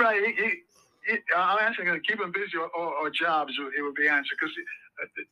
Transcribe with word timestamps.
right. 0.00 0.20
He, 0.24 0.32
he, 0.32 0.50
he, 1.06 1.14
I'm 1.36 1.58
answering 1.60 1.88
going 1.88 2.00
to 2.00 2.06
keep 2.06 2.18
them 2.18 2.32
busy 2.32 2.56
or, 2.56 2.68
or, 2.72 2.94
or 2.96 3.10
jobs. 3.10 3.52
It 3.76 3.82
would 3.82 3.94
be 3.94 4.08
answered 4.08 4.36
because 4.40 4.54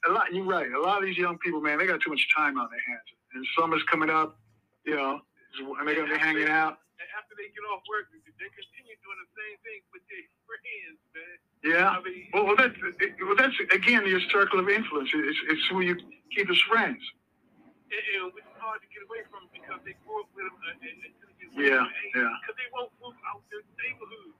a 0.08 0.12
lot. 0.12 0.33
You're 0.33 0.44
right. 0.44 0.71
A 0.71 0.80
lot 0.80 1.00
of 1.00 1.04
these 1.04 1.18
young 1.18 1.38
people, 1.38 1.60
man, 1.60 1.79
they 1.79 1.87
got 1.87 2.00
too 2.00 2.10
much 2.10 2.25
time 2.37 2.58
on 2.58 2.68
their 2.70 2.84
hands. 2.86 3.08
And 3.34 3.44
summer's 3.58 3.84
coming 3.91 4.08
up, 4.08 4.39
you 4.84 4.96
know, 4.96 5.20
and 5.60 5.84
they're 5.84 5.94
going 5.94 6.08
to 6.08 6.15
be 6.15 6.20
hanging 6.20 6.49
out. 6.49 6.81
And 6.96 7.08
after 7.17 7.36
they 7.36 7.52
get 7.52 7.65
off 7.68 7.84
work, 7.89 8.09
they 8.12 8.20
continue 8.25 8.96
doing 9.04 9.18
the 9.20 9.30
same 9.36 9.57
thing 9.61 9.80
with 9.93 10.04
their 10.09 10.25
friends, 10.48 10.98
man. 11.12 11.37
Yeah. 11.61 11.89
I 11.93 12.00
mean, 12.00 12.32
well, 12.32 12.46
well, 12.48 12.57
that's 12.57 12.77
well, 13.21 13.37
that's 13.37 13.55
again 13.75 14.07
your 14.07 14.23
circle 14.32 14.61
of 14.61 14.69
influence. 14.69 15.11
It's, 15.12 15.41
it's 15.50 15.66
who 15.69 15.82
you 15.82 15.96
keep 16.32 16.48
as 16.48 16.61
friends. 16.64 17.03
And, 17.93 18.05
and 18.25 18.32
it's 18.37 18.57
hard 18.61 18.80
to 18.80 18.89
get 18.89 19.05
away 19.05 19.25
from 19.29 19.48
because 19.53 19.80
they 19.85 19.96
grew 20.05 20.23
up 20.25 20.29
with 20.32 20.45
them. 20.48 20.57
Uh, 20.61 20.77
and, 20.80 20.96
and, 21.05 21.14
yeah, 21.57 21.85
yeah. 22.14 22.32
Because 22.41 22.57
they 22.57 22.69
won't 22.73 22.93
move 23.03 23.16
out 23.27 23.43
of 23.43 23.46
their 23.50 23.64
neighborhood. 23.80 24.32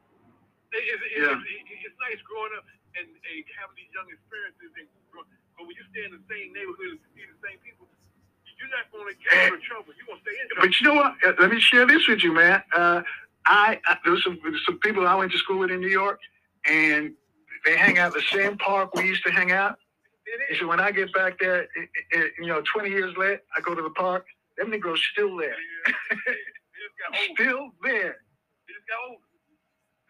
It, 0.69 0.85
it, 0.85 0.99
it, 1.01 1.23
yeah. 1.25 1.85
it's 1.85 1.99
nice 1.99 2.21
growing 2.29 2.53
up 2.57 2.65
and, 2.99 3.09
and 3.09 3.37
having 3.57 3.77
these 3.79 3.93
young 3.93 4.09
experiences. 4.13 4.71
And, 4.77 4.87
but 5.15 5.25
when 5.65 5.73
you 5.73 5.85
stay 5.91 6.05
in 6.05 6.13
the 6.13 6.25
same 6.29 6.53
neighborhood 6.53 7.01
and 7.01 7.11
see 7.17 7.25
the 7.25 7.41
same 7.41 7.59
people, 7.65 7.89
you're 8.59 8.69
not 8.75 8.91
going 8.91 9.07
to 9.07 9.17
get 9.17 9.55
of 9.55 9.63
trouble. 9.63 9.95
You're 9.95 10.07
going 10.07 10.21
to 10.21 10.25
stay 10.27 10.37
in 10.37 10.45
trouble. 10.51 10.67
But 10.67 10.73
you 10.77 10.83
know 10.87 10.97
what? 10.99 11.13
Uh, 11.25 11.33
let 11.41 11.51
me 11.51 11.61
share 11.61 11.87
this 11.87 12.05
with 12.09 12.23
you, 12.23 12.35
man. 12.35 12.63
Uh, 12.75 13.03
I, 13.47 13.81
I 13.87 13.97
there 14.05 14.13
was 14.13 14.23
some 14.23 14.39
some 14.67 14.79
people 14.81 15.07
I 15.07 15.15
went 15.15 15.33
to 15.33 15.39
school 15.39 15.59
with 15.59 15.71
in 15.71 15.81
New 15.81 15.89
York, 15.89 16.21
and 16.67 17.15
they 17.65 17.77
hang 17.77 17.99
out 17.99 18.13
the 18.13 18.23
same 18.33 18.59
park 18.59 18.95
we 18.95 19.07
used 19.07 19.25
to 19.25 19.31
hang 19.31 19.53
out. 19.53 19.79
He 20.51 20.57
said, 20.57 20.67
when 20.67 20.81
I 20.81 20.91
get 20.91 21.13
back 21.15 21.39
there, 21.39 21.63
it, 21.63 21.89
it, 22.11 22.33
you 22.39 22.47
know, 22.47 22.63
20 22.75 22.91
years 22.91 23.17
later, 23.17 23.41
I 23.57 23.63
go 23.63 23.75
to 23.75 23.81
the 23.81 23.91
park, 23.91 24.27
them 24.59 24.71
Negroes 24.71 25.03
still 25.13 25.35
there. 25.39 25.57
still 27.35 27.71
there. 27.83 28.17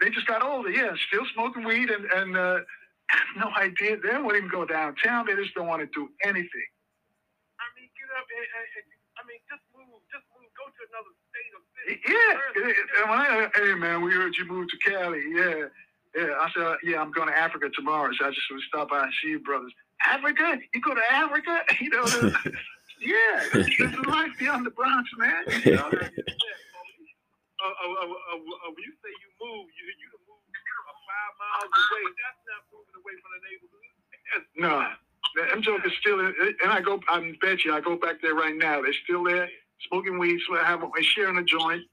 They 0.01 0.11
just 0.11 0.27
got 0.27 0.43
older. 0.43 0.71
They 0.71 0.75
just 0.75 0.79
got 0.79 0.91
older, 0.91 0.95
yeah. 0.95 0.95
Still 1.09 1.27
smoking 1.35 1.65
weed 1.65 1.91
and, 1.91 2.05
and 2.07 2.37
uh, 2.37 2.59
no 3.37 3.51
idea. 3.57 3.97
They 3.99 4.11
don't 4.11 4.27
even 4.27 4.49
go 4.49 4.65
downtown. 4.65 5.27
They 5.27 5.35
just 5.35 5.55
don't 5.55 5.67
want 5.67 5.83
to 5.83 5.89
do 5.95 6.09
anything. 6.23 6.69
I 7.59 7.67
mean, 7.75 7.91
get 7.99 8.09
up 8.15 8.27
and, 8.31 8.47
and, 8.47 8.87
I 9.19 9.23
mean, 9.27 9.41
just 9.51 9.65
move, 9.75 9.99
just 10.13 10.25
move, 10.35 10.47
go 10.55 10.65
to 10.71 10.83
another 10.95 11.13
state 11.27 11.53
or 11.57 11.63
city. 11.75 11.97
Yeah. 12.07 13.11
When 13.11 13.19
I, 13.19 13.49
hey, 13.55 13.75
man, 13.75 14.03
we 14.03 14.13
heard 14.13 14.35
you 14.37 14.47
moved 14.47 14.71
to 14.71 14.79
Cali. 14.91 15.23
Yeah. 15.35 15.67
Yeah. 16.15 16.35
I 16.39 16.47
said, 16.55 16.77
yeah, 16.85 17.01
I'm 17.01 17.11
going 17.11 17.29
to 17.29 17.37
Africa 17.37 17.69
tomorrow. 17.75 18.11
So 18.19 18.27
I 18.27 18.31
just 18.31 18.47
want 18.51 18.63
to 18.63 18.69
stop 18.69 18.91
by 18.91 19.03
and 19.03 19.13
see 19.23 19.31
you, 19.31 19.41
brothers. 19.41 19.73
Africa? 20.07 20.59
You 20.75 20.81
go 20.81 20.95
to 20.95 21.13
Africa? 21.13 21.61
You 21.81 21.91
know, 21.91 22.05
yeah, 23.01 23.45
there's 23.53 24.07
life 24.07 24.33
beyond 24.39 24.67
the 24.67 24.71
Bronx, 24.71 25.09
man. 25.17 25.45
You 25.65 25.77
know? 25.77 25.91
Uh, 27.69 28.01
uh, 28.01 28.09
uh, 28.09 28.71
when 28.73 28.81
you 28.81 28.95
say 29.05 29.13
you 29.13 29.31
move, 29.45 29.69
you 29.77 29.85
you 30.01 30.09
move 30.25 30.41
five 31.09 31.33
miles 31.37 31.69
away. 31.69 32.05
That's 32.17 32.41
not 32.49 32.63
moving 32.73 32.97
away 32.97 33.15
from 33.21 33.31
the 33.37 33.41
neighborhood. 33.45 33.93
no, 34.57 34.73
them 35.53 35.63
jokers 35.63 35.93
still, 36.01 36.21
and 36.21 36.71
I 36.73 36.81
go. 36.81 37.01
I 37.09 37.33
bet 37.41 37.65
you, 37.65 37.75
I 37.75 37.81
go 37.81 37.97
back 37.97 38.21
there 38.23 38.35
right 38.35 38.57
now. 38.57 38.83
They're 38.83 38.97
still 39.05 39.25
there, 39.25 39.49
smoking 39.89 40.19
weed, 40.19 40.41
have 40.65 40.83
sharing 41.03 41.39
a 41.39 41.45
joint, 41.45 41.85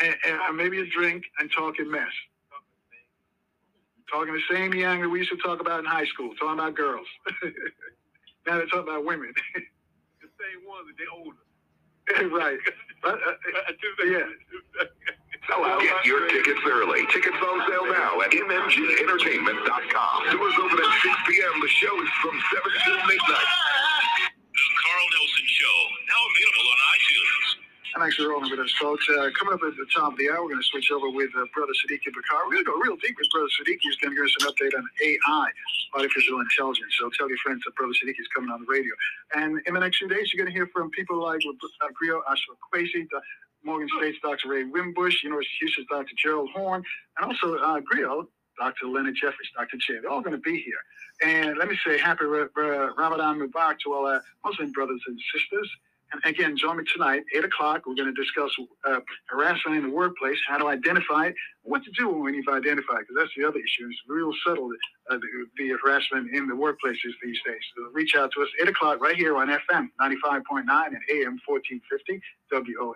and, 0.00 0.14
and 0.26 0.56
maybe 0.56 0.80
a 0.80 0.86
drink, 0.86 1.24
and 1.38 1.50
talking 1.50 1.90
mess. 1.90 2.14
Talking 4.10 4.32
the 4.32 4.54
same 4.54 4.72
yang 4.72 5.02
that 5.02 5.08
we 5.08 5.18
used 5.18 5.30
to 5.30 5.36
talk 5.36 5.60
about 5.60 5.80
in 5.80 5.84
high 5.84 6.06
school, 6.06 6.30
talking 6.40 6.58
about 6.58 6.74
girls. 6.74 7.06
now 8.46 8.56
they're 8.56 8.66
talking 8.66 8.88
about 8.88 9.04
women. 9.04 9.32
the 9.54 10.28
same 10.40 10.64
ones, 10.66 10.86
but 10.88 10.96
they're 10.96 11.12
older. 11.12 11.36
right. 12.34 12.58
Uh, 13.04 13.08
uh, 13.10 14.04
yeah. 14.06 14.24
Get 15.48 16.04
your 16.04 16.28
tickets 16.28 16.60
early. 16.68 17.06
Tickets 17.08 17.36
on 17.40 17.58
sale 17.68 17.88
now 17.88 18.20
at 18.20 18.30
mmgentertainment.com. 18.32 20.16
Doors 20.36 20.54
open 20.60 20.78
at 20.78 20.92
6 21.00 21.16
p.m. 21.24 21.54
The 21.64 21.68
show 21.80 21.94
is 22.04 22.10
from 22.20 22.36
7 22.36 22.72
till 22.84 22.96
midnight. 23.08 23.48
The 24.52 24.66
Carl 24.84 25.06
Nelson 25.16 25.46
Show, 25.48 25.76
now 26.04 26.20
available 26.20 26.68
on 26.68 26.78
iTunes. 26.92 27.46
I'm 27.96 28.02
actually 28.04 28.28
rolling 28.28 28.50
with 28.52 28.60
us, 28.60 28.72
folks. 28.76 29.08
Uh, 29.08 29.32
coming 29.40 29.54
up 29.56 29.64
at 29.64 29.72
the 29.80 29.88
top 29.88 30.12
of 30.12 30.18
the 30.20 30.28
hour, 30.28 30.44
we're 30.44 30.52
going 30.52 30.60
to 30.60 30.68
switch 30.68 30.92
over 30.92 31.08
with 31.08 31.32
uh, 31.32 31.48
Brother 31.56 31.72
Siddiqui 31.80 32.12
Bakar. 32.12 32.44
We're 32.44 32.60
going 32.60 32.68
to 32.68 32.70
go 32.70 32.78
real 32.84 32.96
deep 33.00 33.16
with 33.16 33.30
Brother 33.32 33.48
Siddiqui. 33.56 33.80
He's 33.80 33.96
going 34.04 34.12
to 34.12 34.16
give 34.20 34.28
us 34.28 34.36
an 34.44 34.52
update 34.52 34.76
on 34.76 34.84
AI, 34.84 35.48
artificial 35.96 36.44
intelligence. 36.44 36.92
So 37.00 37.08
tell 37.16 37.28
your 37.32 37.40
friends 37.40 37.64
that 37.64 37.72
Brother 37.80 37.96
Siddiqui 37.96 38.20
is 38.20 38.28
coming 38.36 38.52
on 38.52 38.60
the 38.60 38.68
radio. 38.68 38.92
And 39.34 39.64
in 39.64 39.72
the 39.72 39.80
next 39.80 39.98
few 39.98 40.12
days, 40.12 40.28
you're 40.28 40.44
going 40.44 40.52
to 40.52 40.56
hear 40.56 40.68
from 40.76 40.92
people 40.92 41.24
like 41.24 41.40
uh, 41.48 41.88
Griot 41.96 42.20
Ashra 42.28 42.52
Kwesi, 42.68 43.08
Morgan 43.68 43.88
State's 43.98 44.18
Dr. 44.22 44.48
Ray 44.48 44.64
Winbush, 44.64 45.22
University 45.22 45.52
of 45.52 45.60
Houston's 45.60 45.86
Dr. 45.90 46.14
Gerald 46.16 46.48
Horne, 46.54 46.82
and 47.18 47.26
also 47.26 47.56
uh, 47.56 47.78
Dr. 48.58 48.86
Leonard 48.86 49.14
Jeffries, 49.14 49.50
Dr. 49.54 49.76
J. 49.76 50.00
They're 50.00 50.10
all 50.10 50.22
going 50.22 50.34
to 50.34 50.40
be 50.40 50.58
here. 50.58 50.80
And 51.22 51.58
let 51.58 51.68
me 51.68 51.78
say 51.86 51.98
happy 51.98 52.24
Ramadan 52.24 53.38
Mubarak 53.38 53.78
to 53.84 53.92
all 53.92 54.06
our 54.06 54.22
Muslim 54.42 54.72
brothers 54.72 55.02
and 55.06 55.20
sisters. 55.34 55.70
And 56.12 56.22
again, 56.24 56.56
join 56.56 56.78
me 56.78 56.84
tonight, 56.90 57.24
8 57.36 57.44
o'clock. 57.44 57.82
We're 57.86 57.94
going 57.94 58.12
to 58.12 58.18
discuss 58.18 58.50
uh, 58.88 59.00
harassment 59.26 59.76
in 59.76 59.90
the 59.90 59.94
workplace, 59.94 60.38
how 60.48 60.56
to 60.56 60.68
identify 60.68 61.26
it, 61.26 61.34
what 61.62 61.84
to 61.84 61.90
do 61.90 62.08
when 62.08 62.34
identify 62.48 62.94
it, 62.94 63.00
because 63.00 63.16
that's 63.18 63.32
the 63.36 63.44
other 63.44 63.58
issue. 63.58 63.86
It's 63.90 64.00
real 64.08 64.32
subtle, 64.46 64.70
uh, 65.10 65.18
the, 65.18 65.28
the, 65.58 65.76
harassment 65.84 66.34
in 66.34 66.46
the 66.48 66.54
workplaces 66.54 67.12
these 67.22 67.38
days. 67.44 67.60
So 67.76 67.90
reach 67.92 68.14
out 68.16 68.30
to 68.32 68.42
us, 68.42 68.48
8 68.62 68.68
o'clock, 68.68 69.02
right 69.02 69.16
here 69.16 69.36
on 69.36 69.48
FM 69.48 69.88
95.9 70.00 70.64
and 70.64 71.02
AM 71.12 71.38
1450 71.44 72.22
WOL. 72.52 72.94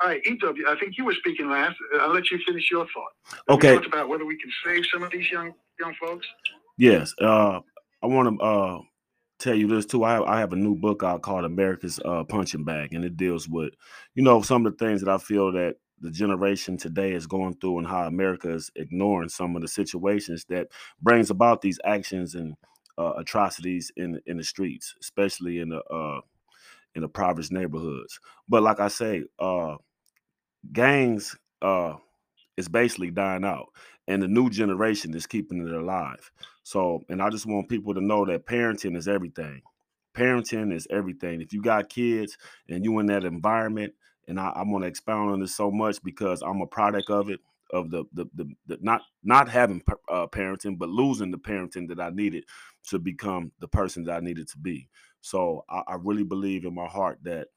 All 0.00 0.08
right, 0.08 0.20
EW, 0.24 0.64
I 0.68 0.78
think 0.78 0.96
you 0.96 1.04
were 1.04 1.14
speaking 1.14 1.50
last. 1.50 1.76
Uh, 1.94 1.98
I'll 1.98 2.14
let 2.14 2.30
you 2.30 2.38
finish 2.46 2.70
your 2.70 2.86
thought. 2.86 3.44
Okay. 3.48 3.72
We 3.72 3.74
talked 3.76 3.86
about 3.86 4.08
whether 4.08 4.24
we 4.24 4.38
can 4.38 4.50
save 4.64 4.84
some 4.92 5.02
of 5.02 5.10
these 5.10 5.30
young 5.30 5.52
young 5.80 5.94
folks. 6.00 6.26
Yes. 6.76 7.12
Uh, 7.20 7.60
I 8.02 8.06
want 8.06 8.38
to 8.38 8.44
uh, 8.44 8.80
tell 9.38 9.54
you 9.54 9.66
this 9.66 9.86
too. 9.86 10.04
I 10.04 10.12
have, 10.14 10.22
I 10.24 10.38
have 10.38 10.52
a 10.52 10.56
new 10.56 10.76
book 10.76 11.02
out 11.02 11.22
called 11.22 11.44
America's 11.44 11.98
uh, 12.04 12.22
Punching 12.24 12.64
Bag, 12.64 12.94
and 12.94 13.04
it 13.04 13.16
deals 13.16 13.48
with, 13.48 13.72
you 14.14 14.22
know, 14.22 14.40
some 14.42 14.64
of 14.64 14.76
the 14.76 14.84
things 14.84 15.00
that 15.02 15.10
I 15.10 15.18
feel 15.18 15.50
that 15.52 15.76
the 16.00 16.10
generation 16.12 16.76
today 16.76 17.12
is 17.12 17.26
going 17.26 17.54
through 17.54 17.78
and 17.78 17.86
how 17.86 18.06
America 18.06 18.52
is 18.52 18.70
ignoring 18.76 19.28
some 19.28 19.56
of 19.56 19.62
the 19.62 19.68
situations 19.68 20.44
that 20.48 20.68
brings 21.02 21.30
about 21.30 21.60
these 21.60 21.80
actions 21.84 22.36
and 22.36 22.54
uh, 22.98 23.14
atrocities 23.16 23.90
in 23.96 24.20
in 24.26 24.36
the 24.36 24.44
streets, 24.44 24.94
especially 25.00 25.58
in 25.58 25.70
the 25.70 25.82
uh, 25.92 26.20
in 26.94 27.02
the 27.02 27.06
impoverished 27.06 27.52
neighborhoods. 27.52 28.20
But 28.48 28.62
like 28.62 28.80
I 28.80 28.88
say, 28.88 29.24
uh, 29.38 29.76
gangs 30.72 31.36
uh, 31.62 31.94
is 32.56 32.68
basically 32.68 33.10
dying 33.10 33.44
out, 33.44 33.68
and 34.06 34.22
the 34.22 34.28
new 34.28 34.50
generation 34.50 35.14
is 35.14 35.26
keeping 35.26 35.66
it 35.66 35.72
alive. 35.72 36.30
So, 36.62 37.04
and 37.08 37.22
I 37.22 37.30
just 37.30 37.46
want 37.46 37.68
people 37.68 37.94
to 37.94 38.00
know 38.00 38.26
that 38.26 38.46
parenting 38.46 38.96
is 38.96 39.08
everything. 39.08 39.62
Parenting 40.14 40.72
is 40.72 40.86
everything. 40.90 41.40
If 41.40 41.52
you 41.52 41.62
got 41.62 41.88
kids 41.88 42.36
and 42.68 42.84
you 42.84 42.98
in 42.98 43.06
that 43.06 43.24
environment, 43.24 43.94
and 44.26 44.38
I, 44.38 44.48
I 44.48 44.62
want 44.62 44.84
to 44.84 44.88
expound 44.88 45.30
on 45.30 45.40
this 45.40 45.56
so 45.56 45.70
much 45.70 46.02
because 46.02 46.42
I'm 46.42 46.60
a 46.60 46.66
product 46.66 47.08
of 47.10 47.30
it, 47.30 47.40
of 47.72 47.90
the 47.90 48.04
the, 48.12 48.26
the, 48.34 48.44
the 48.66 48.78
not 48.80 49.02
not 49.22 49.48
having 49.48 49.82
uh, 50.10 50.26
parenting, 50.26 50.78
but 50.78 50.88
losing 50.88 51.30
the 51.30 51.38
parenting 51.38 51.88
that 51.88 52.00
I 52.00 52.10
needed 52.10 52.44
to 52.88 52.98
become 52.98 53.52
the 53.60 53.68
person 53.68 54.04
that 54.04 54.16
I 54.16 54.20
needed 54.20 54.48
to 54.48 54.58
be. 54.58 54.88
So 55.20 55.64
I, 55.70 55.82
I 55.88 55.96
really 56.02 56.24
believe 56.24 56.64
in 56.64 56.74
my 56.74 56.86
heart 56.86 57.18
that 57.22 57.48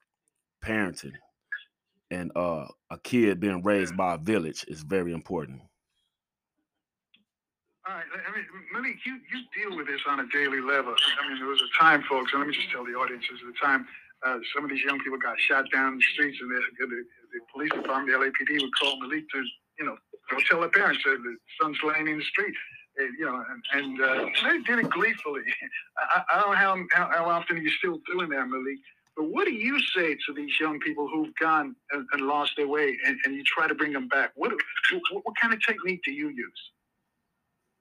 parenting 0.63 1.13
and 2.11 2.31
uh, 2.35 2.67
a 2.89 2.97
kid 2.99 3.39
being 3.39 3.63
raised 3.63 3.95
by 3.97 4.15
a 4.15 4.17
village 4.17 4.65
is 4.67 4.83
very 4.83 5.13
important. 5.13 5.61
All 7.87 7.95
right, 7.95 8.05
I 8.13 8.35
mean, 8.35 8.45
Malik, 8.73 8.97
you, 9.05 9.17
you 9.33 9.41
deal 9.57 9.75
with 9.75 9.87
this 9.87 10.01
on 10.07 10.19
a 10.19 10.27
daily 10.27 10.61
level. 10.61 10.93
I 10.93 11.27
mean, 11.27 11.39
there 11.39 11.47
was 11.47 11.61
a 11.61 11.79
time, 11.81 12.03
folks, 12.07 12.31
and 12.31 12.41
let 12.41 12.47
me 12.47 12.53
just 12.53 12.69
tell 12.69 12.85
the 12.85 12.91
audience, 12.91 13.25
there 13.27 13.47
was 13.47 13.55
a 13.55 13.65
time 13.65 13.87
uh, 14.25 14.37
some 14.53 14.63
of 14.63 14.69
these 14.69 14.83
young 14.83 14.99
people 14.99 15.17
got 15.17 15.39
shot 15.39 15.65
down 15.71 15.93
in 15.93 15.97
the 15.97 16.05
streets, 16.13 16.37
and 16.41 16.51
the, 16.51 16.61
the, 16.79 16.85
the 16.85 17.39
police 17.53 17.71
department, 17.71 18.13
the 18.13 18.17
LAPD, 18.17 18.61
would 18.61 18.71
call 18.79 18.99
Malik 18.99 19.27
to, 19.29 19.43
you 19.79 19.85
know, 19.85 19.97
go 20.29 20.37
tell 20.47 20.59
their 20.59 20.69
parents 20.69 21.01
that 21.03 21.17
the 21.23 21.35
son's 21.59 21.77
laying 21.83 22.07
in 22.07 22.19
the 22.19 22.23
street. 22.23 22.53
And, 22.97 23.17
you 23.17 23.25
know, 23.25 23.43
and, 23.49 23.63
and 23.73 24.01
uh, 24.01 24.25
they 24.43 24.59
did 24.61 24.79
it 24.79 24.89
gleefully. 24.91 25.41
I, 25.97 26.21
I 26.29 26.41
don't 26.41 26.51
know 26.51 26.57
how, 26.57 26.77
how, 26.91 27.09
how 27.11 27.25
often 27.29 27.61
you're 27.61 27.71
still 27.79 27.99
doing 28.11 28.29
that, 28.29 28.47
Malik. 28.47 28.77
But 29.15 29.25
what 29.25 29.45
do 29.45 29.53
you 29.53 29.79
say 29.95 30.15
to 30.15 30.33
these 30.33 30.59
young 30.59 30.79
people 30.79 31.07
who've 31.07 31.35
gone 31.35 31.75
and, 31.91 32.07
and 32.13 32.21
lost 32.21 32.53
their 32.55 32.67
way, 32.67 32.97
and, 33.05 33.17
and, 33.25 33.35
you 33.35 33.43
try 33.43 33.67
to 33.67 33.75
bring 33.75 33.93
them 33.93 34.07
back? 34.07 34.31
What, 34.35 34.51
what, 34.51 35.21
what 35.23 35.35
kind 35.39 35.53
of 35.53 35.59
technique 35.65 36.01
do 36.05 36.11
you 36.11 36.29
use? 36.29 36.71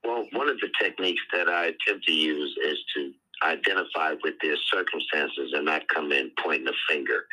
Well, 0.05 0.27
one 0.33 0.49
of 0.49 0.59
the 0.61 0.69
techniques 0.81 1.23
that 1.33 1.49
I 1.49 1.67
attempt 1.67 2.07
to 2.07 2.13
use 2.13 2.57
is 2.65 2.79
to 2.97 3.13
identify 3.45 4.15
with 4.23 4.35
their 4.43 4.57
circumstances 4.57 5.53
and 5.55 5.65
not 5.65 5.87
come 5.89 6.11
in 6.13 6.31
pointing 6.43 6.69
a 6.69 6.93
finger. 6.93 7.25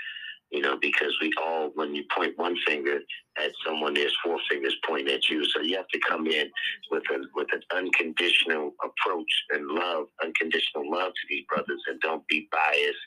You 0.51 0.61
know, 0.61 0.77
because 0.79 1.17
we 1.21 1.31
all, 1.41 1.71
when 1.75 1.93
you 1.93 2.05
point 2.15 2.37
one 2.37 2.55
finger, 2.65 2.99
at 3.43 3.51
someone, 3.65 3.93
there's 3.93 4.15
four 4.23 4.37
fingers 4.49 4.75
pointing 4.85 5.13
at 5.13 5.29
you. 5.29 5.45
So 5.45 5.61
you 5.61 5.77
have 5.77 5.87
to 5.89 5.99
come 6.07 6.27
in 6.27 6.49
with 6.91 7.03
a 7.11 7.21
with 7.35 7.47
an 7.53 7.61
unconditional 7.75 8.73
approach 8.83 9.31
and 9.51 9.67
love, 9.67 10.07
unconditional 10.23 10.89
love 10.89 11.13
to 11.13 11.21
these 11.29 11.45
brothers, 11.47 11.81
and 11.87 11.99
don't 12.01 12.27
be 12.27 12.47
biased 12.51 12.97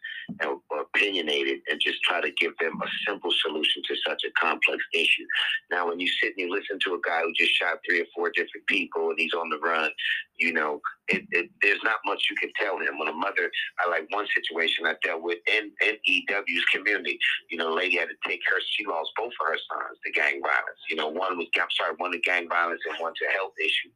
and 0.41 0.59
or 0.71 0.81
opinionated, 0.81 1.61
and 1.71 1.81
just 1.81 2.03
try 2.03 2.21
to 2.21 2.31
give 2.33 2.53
them 2.61 2.81
a 2.83 2.87
simple 3.07 3.31
solution 3.45 3.83
to 3.89 3.95
such 4.07 4.23
a 4.25 4.31
complex 4.41 4.83
issue. 4.95 5.25
Now, 5.71 5.89
when 5.89 6.01
you 6.01 6.09
sit 6.09 6.35
and 6.37 6.49
you 6.49 6.51
listen 6.51 6.79
to 6.85 6.95
a 6.95 7.01
guy 7.07 7.23
who 7.23 7.33
just 7.33 7.53
shot 7.53 7.79
three 7.87 8.01
or 8.01 8.07
four 8.15 8.31
different 8.31 8.67
people 8.67 9.11
and 9.11 9.19
he's 9.19 9.35
on 9.35 9.49
the 9.49 9.59
run, 9.59 9.91
you 10.37 10.53
know, 10.53 10.81
it, 11.09 11.23
it, 11.31 11.51
there's 11.61 11.83
not 11.85 11.97
much 12.07 12.23
you 12.31 12.37
can 12.37 12.51
tell 12.59 12.79
him. 12.79 12.99
When 12.99 13.09
a 13.09 13.13
mother, 13.13 13.51
I 13.79 13.91
like 13.91 14.07
one 14.11 14.27
situation 14.35 14.87
I 14.87 14.95
dealt 15.03 15.23
with 15.23 15.39
in, 15.47 15.71
in 15.83 15.97
EW's 16.07 16.65
community. 16.73 17.19
You 17.51 17.59
know, 17.59 17.73
a 17.73 17.77
lady 17.77 17.97
had 17.97 18.09
to 18.09 18.29
take 18.29 18.41
her, 18.49 18.57
she 18.77 18.87
lost 18.87 19.11
both 19.17 19.33
of 19.41 19.47
her 19.47 19.59
sons 19.59 19.99
to 20.05 20.13
gang 20.21 20.41
violence. 20.45 20.81
You 20.89 20.97
know, 20.97 21.09
one 21.09 21.39
was, 21.39 21.49
I'm 21.57 21.73
sorry, 21.73 21.95
one 21.97 22.13
to 22.13 22.21
gang 22.21 22.49
violence 22.49 22.81
and 22.89 23.01
one 23.01 23.13
to 23.17 23.27
health 23.33 23.57
issue. 23.59 23.89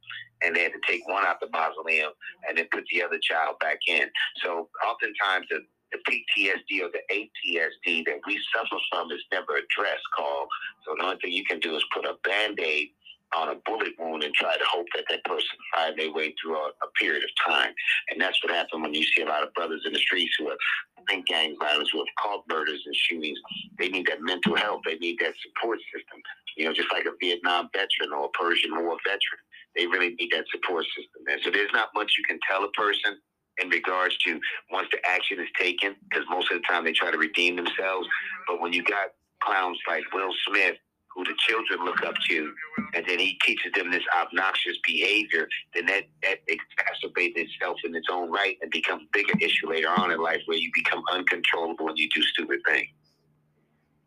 And 0.43 0.57
they 0.57 0.63
had 0.65 0.73
to 0.73 0.83
take 0.89 1.07
one 1.07 1.25
out 1.25 1.41
the 1.41 1.49
mausoleum 1.53 2.13
and 2.49 2.57
then 2.57 2.67
put 2.73 2.85
the 2.93 3.03
other 3.03 3.19
child 3.21 3.57
back 3.61 3.79
in. 3.87 4.09
So 4.43 4.69
oftentimes 4.87 5.47
the, 5.51 5.61
the 5.93 6.01
PTSD 6.09 6.83
or 6.83 6.91
the 6.93 7.05
ATSD 7.13 8.05
that 8.07 8.21
we 8.27 8.41
suffer 8.55 8.81
from 8.91 9.11
is 9.13 9.23
never 9.33 9.57
addressed, 9.61 10.09
Carl. 10.17 10.47
So 10.87 10.95
the 10.97 11.05
only 11.05 11.17
thing 11.21 11.33
you 11.33 11.45
can 11.45 11.61
do 11.61 11.77
is 11.77 11.85
put 11.95 12.05
a 12.05 12.17
band-aid 12.25 12.89
on 13.37 13.49
a 13.49 13.57
bullet 13.67 13.93
wound 13.99 14.23
and 14.23 14.35
try 14.35 14.57
to 14.57 14.65
hope 14.69 14.87
that 14.95 15.05
that 15.09 15.25
person 15.25 15.57
find 15.75 15.99
their 15.99 16.13
way 16.13 16.35
through 16.41 16.57
a, 16.57 16.69
a, 16.83 16.89
period 16.99 17.23
of 17.25 17.31
time. 17.47 17.73
And 18.11 18.21
that's 18.21 18.43
what 18.43 18.53
happened 18.53 18.83
when 18.83 18.95
you 18.95 19.03
see 19.03 19.23
a 19.23 19.27
lot 19.27 19.43
of 19.43 19.53
brothers 19.55 19.83
in 19.87 19.93
the 19.93 19.99
streets 19.99 20.35
who 20.39 20.49
have 20.49 20.59
think 21.09 21.27
gang 21.27 21.57
violence, 21.61 21.91
who 21.93 21.99
have 21.99 22.15
caught 22.19 22.45
murders 22.49 22.83
and 22.87 22.95
shootings. 22.97 23.39
They 23.79 23.89
need 23.89 24.07
that 24.07 24.23
mental 24.23 24.57
health. 24.57 24.83
They 24.85 24.97
need 24.97 25.19
that 25.21 25.35
support 25.43 25.79
system. 25.93 26.21
You 26.57 26.67
know, 26.67 26.73
just 26.73 26.93
like 26.93 27.05
a 27.05 27.13
Vietnam 27.21 27.69
veteran 27.73 28.13
or 28.17 28.27
a 28.27 28.29
Persian 28.31 28.71
War 28.73 28.97
veteran, 29.05 29.43
they 29.77 29.87
really 29.87 30.15
need 30.19 30.31
that 30.33 30.45
support 30.51 30.87
system. 30.87 31.23
And 31.31 31.41
so 31.43 31.51
there's 31.51 31.73
not 31.73 31.89
much 31.95 32.15
you 32.17 32.25
can 32.25 32.39
tell 32.49 32.65
a 32.65 32.71
person 32.71 33.19
in 33.59 33.69
regards 33.69 34.17
to 34.19 34.41
once 34.71 34.89
the 34.91 34.99
action 35.09 35.41
is 35.41 35.49
taken, 35.59 35.95
because 36.09 36.25
most 36.29 36.51
of 36.51 36.59
the 36.61 36.67
time 36.69 36.85
they 36.85 36.93
try 36.93 37.11
to 37.11 37.19
redeem 37.19 37.57
themselves. 37.57 38.09
But 38.49 38.61
when 38.61 38.73
you 38.73 38.83
got 38.83 39.11
clowns 39.43 39.79
like 39.87 40.05
Will 40.13 40.33
Smith 40.49 40.77
who 41.15 41.25
the 41.25 41.35
children 41.39 41.85
look 41.85 42.03
up 42.05 42.15
to, 42.29 42.53
and 42.95 43.05
then 43.07 43.19
he 43.19 43.39
teaches 43.45 43.73
them 43.75 43.91
this 43.91 44.03
obnoxious 44.19 44.77
behavior, 44.85 45.49
then 45.75 45.87
that, 45.87 46.05
that 46.23 46.39
exacerbates 46.49 47.37
itself 47.37 47.77
in 47.85 47.95
its 47.95 48.09
own 48.11 48.31
right 48.31 48.57
and 48.63 48.71
becomes 48.71 49.03
a 49.03 49.09
bigger 49.13 49.35
issue 49.41 49.69
later 49.69 49.89
on 49.89 50.11
in 50.11 50.21
life 50.21 50.41
where 50.47 50.59
you 50.59 50.71
become 50.75 51.03
uncontrollable 51.13 51.89
and 51.89 51.99
you 51.99 52.09
do 52.15 52.23
stupid 52.23 52.61
things. 52.67 52.89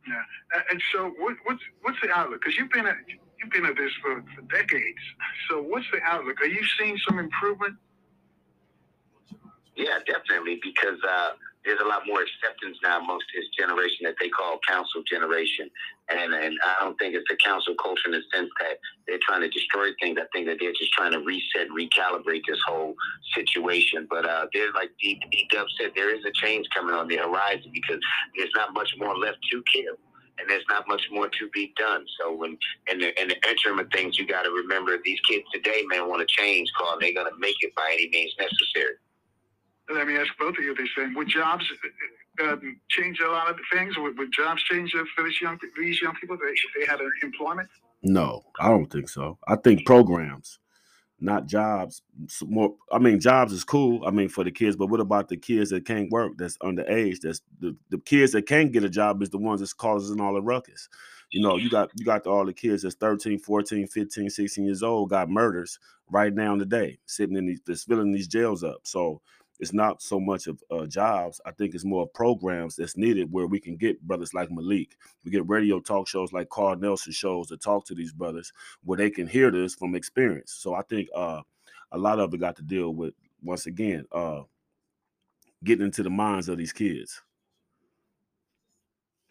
Yeah, 0.07 0.61
and 0.71 0.81
so 0.93 1.11
what, 1.19 1.35
what's 1.43 1.63
what's 1.81 1.97
the 2.01 2.09
outlook? 2.11 2.41
Because 2.41 2.57
you've 2.57 2.71
been 2.71 2.87
at 2.87 2.95
you've 3.39 3.51
been 3.51 3.65
at 3.65 3.75
this 3.75 3.91
for, 4.01 4.23
for 4.35 4.41
decades. 4.43 5.03
So 5.49 5.61
what's 5.61 5.85
the 5.91 5.99
outlook? 6.03 6.39
Are 6.41 6.47
you 6.47 6.61
seeing 6.79 6.97
some 7.07 7.19
improvement? 7.19 7.75
Yeah, 9.75 9.99
definitely. 10.05 10.59
Because 10.63 10.97
uh, 11.07 11.31
there's 11.67 11.83
a 11.83 11.87
lot 11.87 12.07
more 12.07 12.23
acceptance 12.23 12.79
now 12.81 12.99
amongst 12.99 13.27
his 13.35 13.43
generation 13.51 14.07
that 14.07 14.15
they 14.19 14.29
call 14.29 14.57
council 14.67 15.03
generation. 15.03 15.69
And 16.09 16.33
and 16.33 16.55
I 16.63 16.83
don't 16.83 16.97
think 16.97 17.13
it's 17.13 17.27
a 17.29 17.35
cancel 17.35 17.75
culture 17.75 18.07
in 18.07 18.13
the 18.13 18.23
sense 18.33 18.49
that 18.63 18.79
they're 19.05 19.19
trying 19.27 19.41
to 19.41 19.49
destroy 19.49 19.91
things. 19.99 20.17
I 20.17 20.25
think 20.31 20.47
that 20.47 20.57
they're 20.59 20.71
just 20.71 20.93
trying 20.93 21.11
to 21.11 21.19
reset, 21.19 21.67
recalibrate 21.75 22.47
this 22.47 22.59
whole 22.65 22.95
situation. 23.35 24.07
But 24.09 24.23
uh, 24.23 24.47
there's 24.53 24.73
like 24.73 24.91
D, 25.01 25.19
D 25.29 25.47
Dub 25.51 25.67
said, 25.77 25.91
there 25.95 26.15
is 26.15 26.23
a 26.23 26.31
change 26.31 26.65
coming 26.73 26.95
on 26.95 27.09
the 27.09 27.17
horizon 27.17 27.69
because 27.73 27.99
there's 28.37 28.55
not 28.55 28.73
much 28.73 28.95
more 28.97 29.17
left 29.17 29.39
to 29.51 29.61
kill 29.73 29.99
and 30.39 30.49
there's 30.49 30.63
not 30.69 30.87
much 30.87 31.01
more 31.11 31.27
to 31.27 31.49
be 31.53 31.73
done. 31.77 32.05
So 32.19 32.33
when 32.33 32.57
in 32.89 32.99
the 32.99 33.21
in 33.21 33.27
the 33.27 33.37
interim 33.49 33.79
of 33.79 33.91
things, 33.91 34.17
you 34.17 34.25
got 34.25 34.43
to 34.43 34.51
remember 34.51 34.95
these 35.03 35.19
kids 35.27 35.43
today, 35.53 35.83
man, 35.89 36.07
want 36.07 36.23
to 36.27 36.41
change, 36.41 36.71
Carl. 36.77 36.97
They're 37.01 37.13
gonna 37.13 37.37
make 37.37 37.57
it 37.61 37.75
by 37.75 37.89
any 37.91 38.07
means 38.09 38.31
necessary 38.39 38.95
let 39.93 40.07
me 40.07 40.17
ask 40.17 40.29
both 40.37 40.57
of 40.57 40.63
you 40.63 40.75
this 40.75 40.89
thing. 40.95 41.13
Would 41.15 41.27
jobs 41.27 41.65
um, 42.41 42.79
change 42.89 43.19
a 43.19 43.29
lot 43.29 43.49
of 43.49 43.57
things? 43.71 43.97
Would, 43.97 44.17
would 44.17 44.31
jobs 44.31 44.63
change 44.63 44.91
for 44.91 45.23
these 45.23 45.41
young, 45.41 45.57
these 45.77 46.01
young 46.01 46.15
people 46.15 46.37
if 46.41 46.57
they 46.79 46.85
had 46.85 46.99
an 46.99 47.11
employment? 47.23 47.69
No, 48.03 48.43
I 48.59 48.69
don't 48.69 48.91
think 48.91 49.09
so. 49.09 49.37
I 49.47 49.55
think 49.55 49.85
programs, 49.85 50.59
not 51.19 51.47
jobs. 51.47 52.01
More, 52.43 52.75
I 52.91 52.99
mean, 52.99 53.19
jobs 53.19 53.53
is 53.53 53.63
cool. 53.63 54.05
I 54.05 54.11
mean, 54.11 54.29
for 54.29 54.43
the 54.43 54.51
kids, 54.51 54.75
but 54.75 54.87
what 54.87 54.99
about 54.99 55.29
the 55.29 55.37
kids 55.37 55.71
that 55.71 55.85
can't 55.85 56.11
work? 56.11 56.33
That's 56.37 56.57
underage. 56.59 57.21
That's 57.21 57.41
the, 57.59 57.75
the 57.89 57.97
kids 57.99 58.33
that 58.33 58.45
can't 58.45 58.71
get 58.71 58.83
a 58.83 58.89
job 58.89 59.21
is 59.23 59.29
the 59.29 59.39
ones 59.39 59.61
that's 59.61 59.73
causing 59.73 60.21
all 60.21 60.33
the 60.33 60.41
ruckus. 60.41 60.89
You 61.31 61.41
know, 61.41 61.57
you 61.57 61.69
got 61.69 61.89
you 61.95 62.05
got 62.05 62.25
all 62.27 62.45
the 62.45 62.53
kids 62.53 62.83
that's 62.83 62.95
13, 62.95 63.39
14, 63.39 63.87
15, 63.87 64.29
16 64.29 64.63
years 64.63 64.83
old 64.83 65.09
got 65.09 65.29
murders 65.29 65.79
right 66.09 66.33
now 66.33 66.55
today, 66.55 66.99
sitting 67.05 67.35
in 67.35 67.47
these, 67.47 67.83
filling 67.83 68.13
these 68.13 68.29
jails 68.29 68.63
up. 68.63 68.79
So 68.83 69.21
it's 69.59 69.73
not 69.73 70.01
so 70.01 70.19
much 70.19 70.47
of 70.47 70.61
uh, 70.69 70.85
jobs. 70.85 71.41
I 71.45 71.51
think 71.51 71.73
it's 71.73 71.85
more 71.85 72.03
of 72.03 72.13
programs 72.13 72.75
that's 72.75 72.97
needed 72.97 73.31
where 73.31 73.47
we 73.47 73.59
can 73.59 73.75
get 73.75 74.01
brothers 74.01 74.33
like 74.33 74.51
Malik. 74.51 74.95
We 75.23 75.31
get 75.31 75.47
radio 75.47 75.79
talk 75.79 76.07
shows 76.07 76.31
like 76.31 76.49
Carl 76.49 76.75
Nelson 76.75 77.11
shows 77.11 77.47
to 77.47 77.57
talk 77.57 77.85
to 77.85 77.95
these 77.95 78.13
brothers 78.13 78.53
where 78.83 78.97
they 78.97 79.09
can 79.09 79.27
hear 79.27 79.51
this 79.51 79.75
from 79.75 79.95
experience. 79.95 80.53
So 80.53 80.75
I 80.75 80.83
think 80.83 81.09
uh, 81.15 81.41
a 81.91 81.97
lot 81.97 82.19
of 82.19 82.33
it 82.33 82.39
got 82.39 82.55
to 82.57 82.63
deal 82.63 82.91
with 82.93 83.13
once 83.41 83.65
again 83.65 84.05
uh, 84.11 84.41
getting 85.63 85.85
into 85.85 86.03
the 86.03 86.09
minds 86.09 86.49
of 86.49 86.57
these 86.57 86.73
kids. 86.73 87.21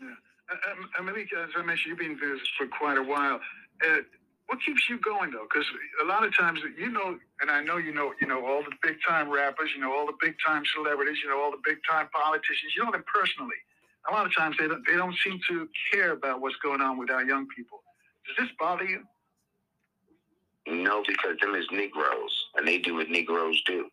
Yeah. 0.00 0.08
Uh, 0.98 1.02
Malik, 1.02 1.28
as 1.32 1.50
I 1.56 1.62
mentioned, 1.62 1.90
you've 1.90 1.98
been 1.98 2.18
doing 2.18 2.38
this 2.38 2.48
for 2.58 2.66
quite 2.66 2.98
a 2.98 3.02
while. 3.02 3.40
What 4.46 4.62
keeps 4.64 4.88
you 4.88 4.98
going 5.00 5.32
though? 5.32 5.46
Because 5.50 5.66
a 6.02 6.06
lot 6.06 6.24
of 6.24 6.36
times, 6.36 6.60
you 6.78 6.90
know, 6.90 7.18
and 7.40 7.50
I 7.50 7.62
know 7.62 7.78
you 7.78 7.92
know, 7.92 8.12
you 8.20 8.28
know 8.28 8.46
all 8.46 8.62
the 8.62 8.76
big 8.82 8.96
time 9.06 9.28
rappers, 9.28 9.70
you 9.74 9.80
know 9.80 9.92
all 9.92 10.06
the 10.06 10.16
big 10.20 10.34
time 10.44 10.62
celebrities, 10.74 11.18
you 11.22 11.30
know 11.30 11.40
all 11.40 11.50
the 11.50 11.62
big 11.64 11.78
time 11.88 12.08
politicians. 12.12 12.72
You 12.76 12.84
know 12.84 12.92
them 12.92 13.04
personally. 13.12 13.56
A 14.08 14.12
lot 14.12 14.24
of 14.24 14.34
times 14.34 14.56
they 14.58 14.68
don't, 14.68 14.86
they 14.86 14.94
don't 14.94 15.16
seem 15.24 15.40
to 15.48 15.68
care 15.92 16.12
about 16.12 16.40
what's 16.40 16.54
going 16.62 16.80
on 16.80 16.96
with 16.96 17.10
our 17.10 17.24
young 17.24 17.48
people. 17.48 17.82
Does 18.26 18.46
this 18.46 18.54
bother 18.58 18.84
you? 18.84 19.02
No, 20.68 21.02
because 21.06 21.36
them 21.40 21.54
is 21.56 21.66
Negroes, 21.72 22.44
and 22.56 22.66
they 22.66 22.78
do 22.78 22.94
what 22.94 23.08
Negroes 23.08 23.60
do. 23.66 23.88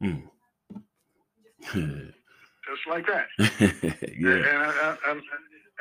Hmm. 0.00 0.16
Just 2.70 2.86
like 2.88 3.06
that. 3.06 3.26
yeah. 3.38 4.30
And 4.30 4.62
I, 4.62 4.96
I, 5.06 5.12
I, 5.12 5.20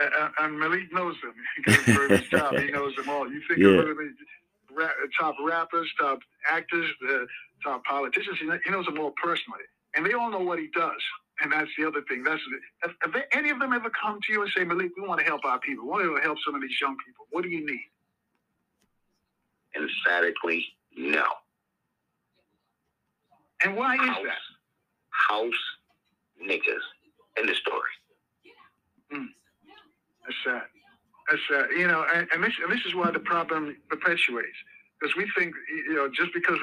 and, 0.01 0.33
and 0.39 0.59
Malik 0.59 0.91
knows 0.93 1.15
them. 1.21 1.33
He 1.65 1.93
for 1.93 2.07
his 2.07 2.21
job. 2.29 2.55
He 2.57 2.71
knows 2.71 2.95
them 2.95 3.09
all. 3.09 3.29
You 3.31 3.41
think 3.47 3.59
Yeah. 3.59 3.69
of 3.79 3.85
the 3.97 4.13
rap, 4.73 4.93
top 5.19 5.35
rappers, 5.43 5.89
top 5.99 6.19
actors, 6.49 6.89
the 7.01 7.27
top 7.63 7.83
politicians. 7.85 8.37
He 8.65 8.71
knows 8.71 8.85
them 8.85 8.99
all 8.99 9.13
personally, 9.21 9.63
and 9.95 10.05
they 10.05 10.13
all 10.13 10.29
know 10.29 10.39
what 10.39 10.59
he 10.59 10.67
does. 10.73 11.01
And 11.41 11.53
that's 11.53 11.69
the 11.77 11.85
other 11.87 12.01
thing. 12.09 12.23
That's 12.23 12.41
have, 12.81 12.91
have 13.01 13.13
they- 13.13 13.25
any 13.31 13.49
of 13.49 13.59
them 13.59 13.71
ever 13.73 13.89
come 13.89 14.19
to 14.27 14.33
you 14.33 14.41
and 14.43 14.51
say, 14.55 14.63
Malik, 14.65 14.91
we 14.97 15.07
want 15.07 15.19
to 15.21 15.25
help 15.25 15.45
our 15.45 15.59
people. 15.59 15.85
We 15.85 15.91
want 16.07 16.17
to 16.17 16.23
help 16.23 16.37
some 16.45 16.53
of 16.55 16.61
these 16.61 16.79
young 16.81 16.97
people. 17.05 17.27
What 17.31 17.43
do 17.43 17.49
you 17.49 17.65
need? 17.65 17.85
Emphatically, 19.75 20.65
no. 20.97 21.25
And 23.63 23.75
why 23.75 23.95
is 23.95 24.01
House, 24.01 24.17
that? 24.25 24.37
house 25.33 25.53
niggas 26.43 26.85
in 27.39 27.45
the 27.45 27.53
story. 27.53 27.91
That's 30.29 30.37
sad. 30.45 30.67
That's 31.29 31.41
sad. 31.49 31.65
You 31.77 31.87
know, 31.87 32.05
and, 32.13 32.27
and 32.33 32.43
this 32.43 32.53
and 32.63 32.71
this 32.71 32.85
is 32.85 32.93
why 32.93 33.09
the 33.11 33.19
problem 33.19 33.75
perpetuates 33.89 34.57
because 34.99 35.15
we 35.15 35.25
think 35.37 35.55
you 35.87 35.95
know 35.95 36.09
just 36.09 36.33
because 36.33 36.59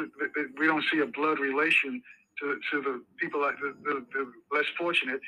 we 0.59 0.67
don't 0.67 0.85
see 0.93 1.01
a 1.01 1.07
blood 1.07 1.39
relation 1.41 2.03
to 2.41 2.59
to 2.71 2.83
the 2.83 3.03
people 3.19 3.41
like 3.41 3.57
the, 3.59 3.75
the, 3.83 4.07
the 4.15 4.33
less 4.57 4.67
fortunate. 4.79 5.21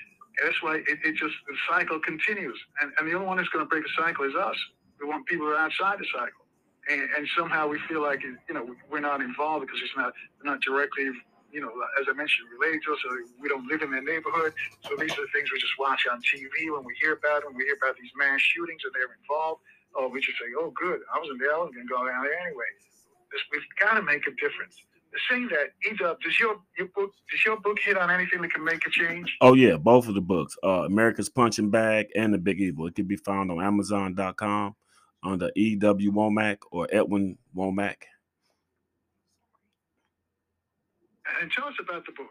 That's 0.42 0.62
why 0.62 0.76
it, 0.76 0.99
it 1.04 1.16
just 1.16 1.35
the 1.49 1.57
cycle 1.68 1.99
continues, 1.99 2.59
and, 2.80 2.92
and 2.99 3.09
the 3.09 3.14
only 3.14 3.26
one 3.26 3.38
that's 3.38 3.49
going 3.49 3.64
to 3.64 3.68
break 3.68 3.83
the 3.83 3.90
cycle 3.99 4.25
is 4.25 4.35
us. 4.37 4.57
We 5.00 5.09
want 5.09 5.26
people 5.26 5.47
who 5.47 5.52
are 5.52 5.59
outside 5.59 5.99
the 5.99 6.07
cycle, 6.14 6.47
and, 6.88 7.02
and 7.18 7.26
somehow 7.37 7.66
we 7.66 7.80
feel 7.88 8.02
like 8.02 8.23
you 8.23 8.54
know 8.54 8.71
we're 8.90 9.00
not 9.00 9.21
involved 9.21 9.66
because 9.66 9.80
it's 9.83 9.97
not 9.97 10.12
not 10.45 10.61
directly 10.61 11.11
you 11.50 11.60
know, 11.60 11.72
as 12.00 12.06
I 12.08 12.12
mentioned, 12.12 12.48
related 12.52 12.82
to 12.84 12.92
us. 12.92 13.00
So 13.02 13.08
we 13.40 13.48
don't 13.48 13.66
live 13.66 13.82
in 13.82 13.90
their 13.90 14.02
neighborhood. 14.02 14.52
So 14.84 14.96
these 14.96 15.12
are 15.12 15.24
the 15.24 15.32
things 15.32 15.48
we 15.52 15.58
just 15.58 15.78
watch 15.78 16.06
on 16.10 16.20
TV 16.20 16.72
when 16.72 16.84
we 16.84 16.94
hear 17.00 17.14
about 17.14 17.44
them. 17.44 17.54
We 17.56 17.64
hear 17.64 17.76
about 17.80 17.96
these 17.96 18.12
mass 18.16 18.40
shootings 18.40 18.82
and 18.84 18.92
they're 18.92 19.16
involved. 19.16 19.62
Oh, 19.96 20.08
we 20.08 20.20
just 20.20 20.38
say, 20.38 20.52
oh, 20.58 20.72
good. 20.76 21.00
I 21.12 21.18
was 21.18 21.28
in 21.32 21.38
there. 21.38 21.54
I 21.54 21.58
was 21.58 21.72
going 21.72 21.86
to 21.86 21.92
go 21.92 22.04
down 22.06 22.22
there 22.22 22.38
anyway. 22.38 22.68
This, 23.32 23.40
we've 23.52 23.62
got 23.80 23.94
to 23.94 24.02
make 24.02 24.26
a 24.26 24.34
difference. 24.36 24.76
Saying 25.30 25.48
that, 25.48 25.72
Edub, 25.88 26.20
does 26.20 26.38
your, 26.38 26.56
your 26.76 26.88
book 26.88 27.10
does 27.30 27.44
your 27.44 27.58
book 27.58 27.78
hit 27.82 27.96
on 27.96 28.10
anything 28.10 28.42
that 28.42 28.52
can 28.52 28.62
make 28.62 28.86
a 28.86 28.90
change? 28.90 29.34
Oh 29.40 29.54
yeah, 29.54 29.76
both 29.76 30.06
of 30.06 30.14
the 30.14 30.20
books, 30.20 30.54
uh, 30.62 30.84
America's 30.84 31.30
Punching 31.30 31.70
Bag 31.70 32.08
and 32.14 32.32
The 32.32 32.38
Big 32.38 32.60
Evil. 32.60 32.86
It 32.86 32.94
can 32.94 33.06
be 33.06 33.16
found 33.16 33.50
on 33.50 33.60
Amazon.com 33.60 34.76
under 35.24 35.50
E.W. 35.56 36.12
Womack 36.12 36.58
or 36.70 36.86
Edwin 36.92 37.38
Womack. 37.56 37.96
And 41.40 41.50
tell 41.50 41.66
us 41.66 41.75
about 41.80 42.04
the 42.04 42.12
book. 42.12 42.30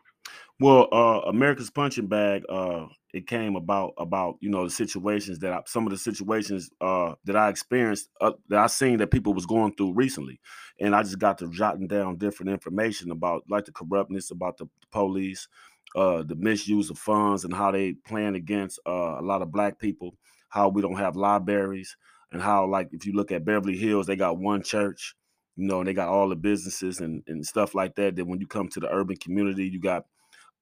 Well, 0.60 0.88
uh, 0.92 1.22
America's 1.30 1.70
Punching 1.70 2.08
Bag, 2.08 2.44
uh, 2.50 2.88
it 3.14 3.28
came 3.28 3.56
about 3.56 3.94
about 3.98 4.36
you 4.42 4.50
know 4.50 4.64
the 4.64 4.70
situations 4.70 5.40
that 5.40 5.54
I, 5.54 5.62
some 5.66 5.86
of 5.86 5.92
the 5.92 5.98
situations 5.98 6.70
uh, 6.82 7.14
that 7.26 7.36
I 7.36 7.50
experienced 7.50 8.10
uh, 8.22 8.32
that 8.50 8.60
I 8.60 8.68
seen 8.68 8.98
that 8.98 9.12
people 9.12 9.34
was 9.34 9.46
going 9.46 9.76
through 9.76 9.94
recently, 9.94 10.40
and 10.80 10.96
I 10.96 11.04
just 11.04 11.20
got 11.20 11.38
to 11.40 11.50
jotting 11.50 11.88
down 11.88 12.18
different 12.18 12.52
information 12.52 13.12
about 13.12 13.44
like 13.50 13.66
the 13.66 13.72
corruptness 13.72 14.32
about 14.32 14.58
the 14.58 14.68
police, 14.92 15.48
uh, 15.96 16.24
the 16.24 16.36
misuse 16.36 16.90
of 16.90 16.98
funds, 16.98 17.46
and 17.46 17.54
how 17.54 17.72
they 17.72 17.94
plan 17.94 18.36
against 18.36 18.80
uh, 18.88 19.20
a 19.20 19.22
lot 19.22 19.42
of 19.42 19.52
black 19.52 19.80
people. 19.80 20.16
How 20.50 20.70
we 20.70 20.82
don't 20.82 20.98
have 20.98 21.16
libraries, 21.16 21.96
and 22.32 22.42
how 22.42 22.66
like 22.66 22.90
if 22.92 23.06
you 23.06 23.14
look 23.14 23.32
at 23.32 23.46
Beverly 23.46 23.78
Hills, 23.78 24.08
they 24.08 24.16
got 24.16 24.40
one 24.40 24.64
church, 24.64 25.16
you 25.58 25.68
know, 25.68 25.84
they 25.84 25.94
got 25.94 26.08
all 26.10 26.30
the 26.30 26.36
businesses 26.36 27.00
and 27.02 27.24
and 27.28 27.46
stuff 27.46 27.76
like 27.76 27.96
that. 27.96 28.16
That 28.16 28.26
when 28.28 28.40
you 28.40 28.48
come 28.48 28.70
to 28.70 28.80
the 28.80 28.90
urban 28.90 29.18
community, 29.18 29.68
you 29.68 29.82
got 29.82 30.06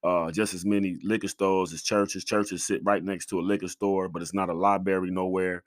uh, 0.03 0.31
just 0.31 0.53
as 0.53 0.65
many 0.65 0.97
liquor 1.03 1.27
stores 1.27 1.73
as 1.73 1.83
churches. 1.83 2.23
Churches 2.23 2.65
sit 2.65 2.81
right 2.83 3.03
next 3.03 3.27
to 3.27 3.39
a 3.39 3.41
liquor 3.41 3.67
store, 3.67 4.07
but 4.07 4.21
it's 4.21 4.33
not 4.33 4.49
a 4.49 4.53
library 4.53 5.11
nowhere. 5.11 5.63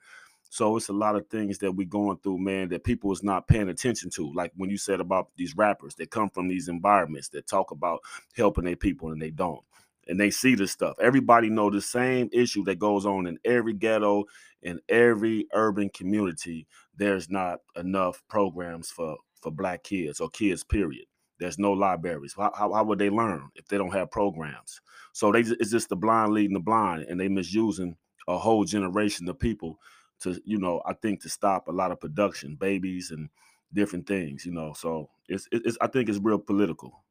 So 0.49 0.77
it's 0.77 0.89
a 0.89 0.93
lot 0.93 1.15
of 1.15 1.27
things 1.27 1.59
that 1.59 1.73
we're 1.73 1.87
going 1.87 2.17
through, 2.23 2.39
man, 2.39 2.69
that 2.69 2.83
people 2.83 3.11
is 3.11 3.21
not 3.23 3.47
paying 3.47 3.69
attention 3.69 4.09
to. 4.11 4.33
Like 4.33 4.51
when 4.55 4.69
you 4.69 4.77
said 4.77 4.99
about 4.99 5.29
these 5.37 5.55
rappers 5.55 5.93
that 5.95 6.09
come 6.09 6.29
from 6.29 6.47
these 6.47 6.67
environments 6.67 7.29
that 7.29 7.47
talk 7.47 7.71
about 7.71 7.99
helping 8.35 8.65
their 8.65 8.75
people 8.75 9.11
and 9.11 9.21
they 9.21 9.29
don't. 9.29 9.61
And 10.07 10.19
they 10.19 10.31
see 10.31 10.55
this 10.55 10.71
stuff. 10.71 10.95
Everybody 10.99 11.51
know 11.51 11.69
the 11.69 11.81
same 11.81 12.29
issue 12.33 12.63
that 12.63 12.79
goes 12.79 13.05
on 13.05 13.27
in 13.27 13.37
every 13.45 13.73
ghetto, 13.73 14.23
in 14.63 14.79
every 14.89 15.47
urban 15.53 15.89
community. 15.89 16.65
There's 16.99 17.29
not 17.29 17.61
enough 17.77 18.21
programs 18.27 18.91
for 18.91 19.17
for 19.41 19.51
black 19.51 19.83
kids 19.83 20.19
or 20.19 20.29
kids, 20.29 20.65
period. 20.65 21.05
There's 21.39 21.57
no 21.57 21.71
libraries. 21.71 22.35
How, 22.37 22.51
how, 22.53 22.73
how, 22.73 22.83
would 22.83 22.99
they 22.99 23.09
learn 23.09 23.49
if 23.55 23.65
they 23.69 23.77
don't 23.77 23.93
have 23.93 24.11
programs? 24.11 24.81
So 25.13 25.31
they 25.31 25.39
it's 25.39 25.71
just 25.71 25.87
the 25.87 25.95
blind 25.95 26.33
leading 26.33 26.55
the 26.55 26.59
blind, 26.59 27.03
and 27.03 27.19
they 27.19 27.29
misusing 27.29 27.95
a 28.27 28.37
whole 28.37 28.65
generation 28.65 29.27
of 29.29 29.39
people 29.39 29.79
to 30.19 30.39
you 30.43 30.59
know 30.59 30.81
I 30.85 30.93
think 30.93 31.21
to 31.21 31.29
stop 31.29 31.69
a 31.69 31.71
lot 31.71 31.91
of 31.91 32.01
production, 32.01 32.55
babies 32.55 33.11
and 33.11 33.29
different 33.73 34.05
things. 34.05 34.45
You 34.45 34.51
know, 34.51 34.73
so 34.73 35.09
it's 35.29 35.47
it's 35.53 35.77
I 35.79 35.87
think 35.87 36.09
it's 36.09 36.19
real 36.19 36.37
political, 36.37 37.01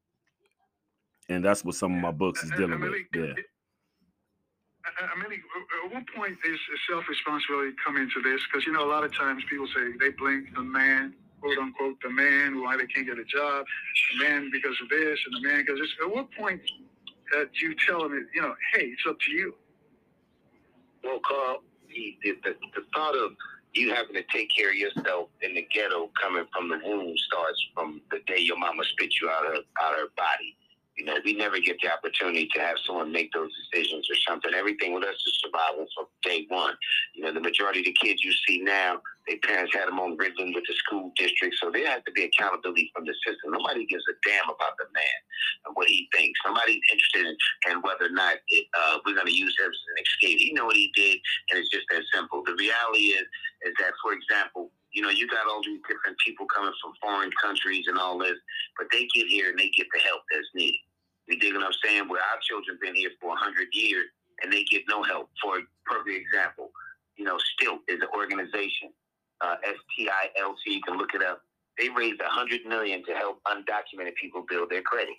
and 1.31 1.43
that's 1.43 1.65
what 1.65 1.77
some 1.77 1.95
of 1.95 2.03
my 2.03 2.13
books 2.13 2.45
is 2.45 2.51
dealing 2.51 2.81
with. 2.81 2.93
Yeah. 3.15 3.33
I 5.01 5.15
mean, 5.19 5.33
at 5.33 5.95
what 5.95 6.05
point 6.15 6.39
is 6.45 6.59
self 6.89 7.09
responsibility 7.09 7.73
come 7.85 7.97
into 7.97 8.21
this? 8.23 8.41
Because 8.51 8.67
you 8.67 8.73
know, 8.73 8.85
a 8.85 8.91
lot 8.91 9.05
of 9.05 9.15
times 9.15 9.45
people 9.49 9.67
say 9.69 9.93
they 10.01 10.11
blame 10.11 10.49
the 10.55 10.63
man 10.63 11.15
quote 11.41 11.59
unquote 11.59 12.01
the 12.03 12.11
man 12.11 12.63
why 12.63 12.77
they 12.77 12.87
can't 12.87 13.07
get 13.07 13.19
a 13.19 13.25
job, 13.25 13.65
the 14.13 14.25
man 14.25 14.51
because 14.53 14.77
of 14.83 14.89
this 14.89 15.19
and 15.27 15.37
the 15.37 15.49
man 15.49 15.65
because 15.65 15.81
this. 15.81 15.91
At 16.03 16.15
what 16.15 16.31
point 16.33 16.61
do 17.31 17.67
you 17.67 17.75
tell 17.87 18.03
them, 18.03 18.27
you 18.35 18.43
know, 18.43 18.55
hey, 18.75 18.87
it's 18.87 19.03
up 19.09 19.19
to 19.21 19.33
you? 19.33 19.55
Well, 21.05 21.21
Carl, 21.27 21.63
the, 21.89 22.17
the, 22.23 22.35
the 22.75 22.83
thought 22.95 23.15
of 23.15 23.33
you 23.75 23.95
having 23.95 24.15
to 24.15 24.23
take 24.33 24.49
care 24.57 24.71
of 24.71 24.77
yourself 24.77 25.29
in 25.43 25.55
the 25.55 25.67
ghetto 25.73 26.11
coming 26.21 26.45
from 26.53 26.69
the 26.69 26.81
womb 26.85 27.15
starts 27.17 27.65
from 27.75 28.01
the 28.11 28.19
day 28.27 28.41
your 28.41 28.59
mama 28.59 28.83
spit 28.93 29.13
you 29.21 29.29
out 29.29 29.47
of 29.47 29.65
out 29.81 29.93
of 29.93 30.01
her 30.01 30.09
body. 30.17 30.57
You 30.99 31.05
know, 31.05 31.15
we 31.25 31.33
never 31.33 31.61
get 31.61 31.77
the 31.81 31.93
opportunity 31.93 32.49
to 32.55 32.61
have 32.61 32.77
someone 32.85 33.13
make 33.13 33.33
those 33.33 33.51
decisions 33.71 34.11
or 34.11 34.17
something. 34.27 34.53
Everything 34.53 34.93
with 34.93 35.05
us 35.05 35.15
is 35.15 35.39
survival 35.39 35.87
from 35.95 36.07
day 36.25 36.45
one. 36.49 36.75
You 37.15 37.23
know, 37.23 37.33
the 37.33 37.41
majority 37.41 37.81
of 37.81 37.85
the 37.87 37.97
kids 38.03 38.25
you 38.25 38.33
see 38.47 38.59
now, 38.59 39.01
their 39.29 39.39
parents 39.39 39.73
had 39.73 39.87
them 39.87 40.01
on 40.01 40.17
Ritalin 40.19 40.55
with 40.55 40.65
the 40.67 40.75
school 40.75 41.13
district, 41.15 41.55
so 41.63 41.71
there 41.71 41.87
has 41.87 42.03
to 42.07 42.13
be 42.13 42.25
accountability 42.25 42.91
from 42.95 43.05
the 43.05 43.15
system. 43.25 43.53
Nobody 43.53 43.87
gives 43.87 44.03
a 44.11 44.17
damn 44.27 44.51
about 44.51 44.75
the 44.79 44.91
man 44.93 45.19
and 45.67 45.77
what 45.77 45.87
he 45.87 46.09
thinks. 46.13 46.41
Nobody's 46.45 46.83
interested 46.91 47.27
in, 47.31 47.37
in 47.71 47.83
whether 47.83 48.07
or 48.07 48.17
not 48.17 48.43
it, 48.49 48.67
uh, 48.75 48.99
we're 49.07 49.15
going 49.15 49.31
to 49.31 49.39
use 49.39 49.55
him 49.61 49.71
as 49.71 49.79
an 49.95 50.03
escape. 50.03 50.39
He 50.39 50.53
know 50.53 50.67
what 50.67 50.77
he 50.77 50.91
did, 50.97 51.19
and 51.51 51.61
it's 51.61 51.71
just 51.71 51.87
that 51.91 52.03
simple. 52.13 52.43
The 52.43 52.57
reality 52.59 53.15
is, 53.15 53.27
is 53.63 53.75
that, 53.79 53.95
for 54.03 54.13
example, 54.13 54.73
you 54.91 55.03
know, 55.03 55.11
you 55.11 55.29
got 55.29 55.47
all 55.47 55.63
these 55.63 55.81
different 55.87 56.19
people 56.25 56.47
coming 56.47 56.73
from 56.83 56.93
foreign 57.01 57.31
countries 57.41 57.85
and 57.87 57.99
all 57.99 58.19
this, 58.19 58.35
but 58.77 58.89
they 58.91 59.07
get 59.15 59.29
here 59.29 59.51
and 59.51 59.59
they 59.59 59.69
get 59.77 59.87
the 59.93 60.01
help 60.01 60.23
that's 60.33 60.49
needed. 60.55 60.81
You 61.29 61.39
dig 61.39 61.55
what 61.55 61.65
I'm 61.65 61.77
saying? 61.85 62.09
Where 62.09 62.21
our 62.21 62.41
children 62.43 62.79
been 62.81 62.95
here 62.95 63.11
for 63.21 63.29
100 63.29 63.69
years 63.73 64.07
and 64.43 64.53
they 64.53 64.65
get 64.65 64.83
no 64.89 65.03
help. 65.03 65.29
For 65.43 65.59
a 65.59 65.63
perfect 65.85 66.17
example, 66.17 66.71
you 67.17 67.25
know, 67.25 67.39
Stilt 67.55 67.81
is 67.89 68.01
an 68.01 68.09
organization, 68.17 68.91
uh, 69.41 69.57
S-T-I-L-T, 69.65 70.73
you 70.73 70.83
can 70.83 70.97
look 70.97 71.15
it 71.15 71.23
up. 71.23 71.43
They 71.79 71.89
raised 71.91 72.21
100 72.21 72.67
million 72.67 73.05
to 73.05 73.13
help 73.13 73.41
undocumented 73.47 74.15
people 74.21 74.45
build 74.49 74.71
their 74.71 74.83
credit. 74.83 75.15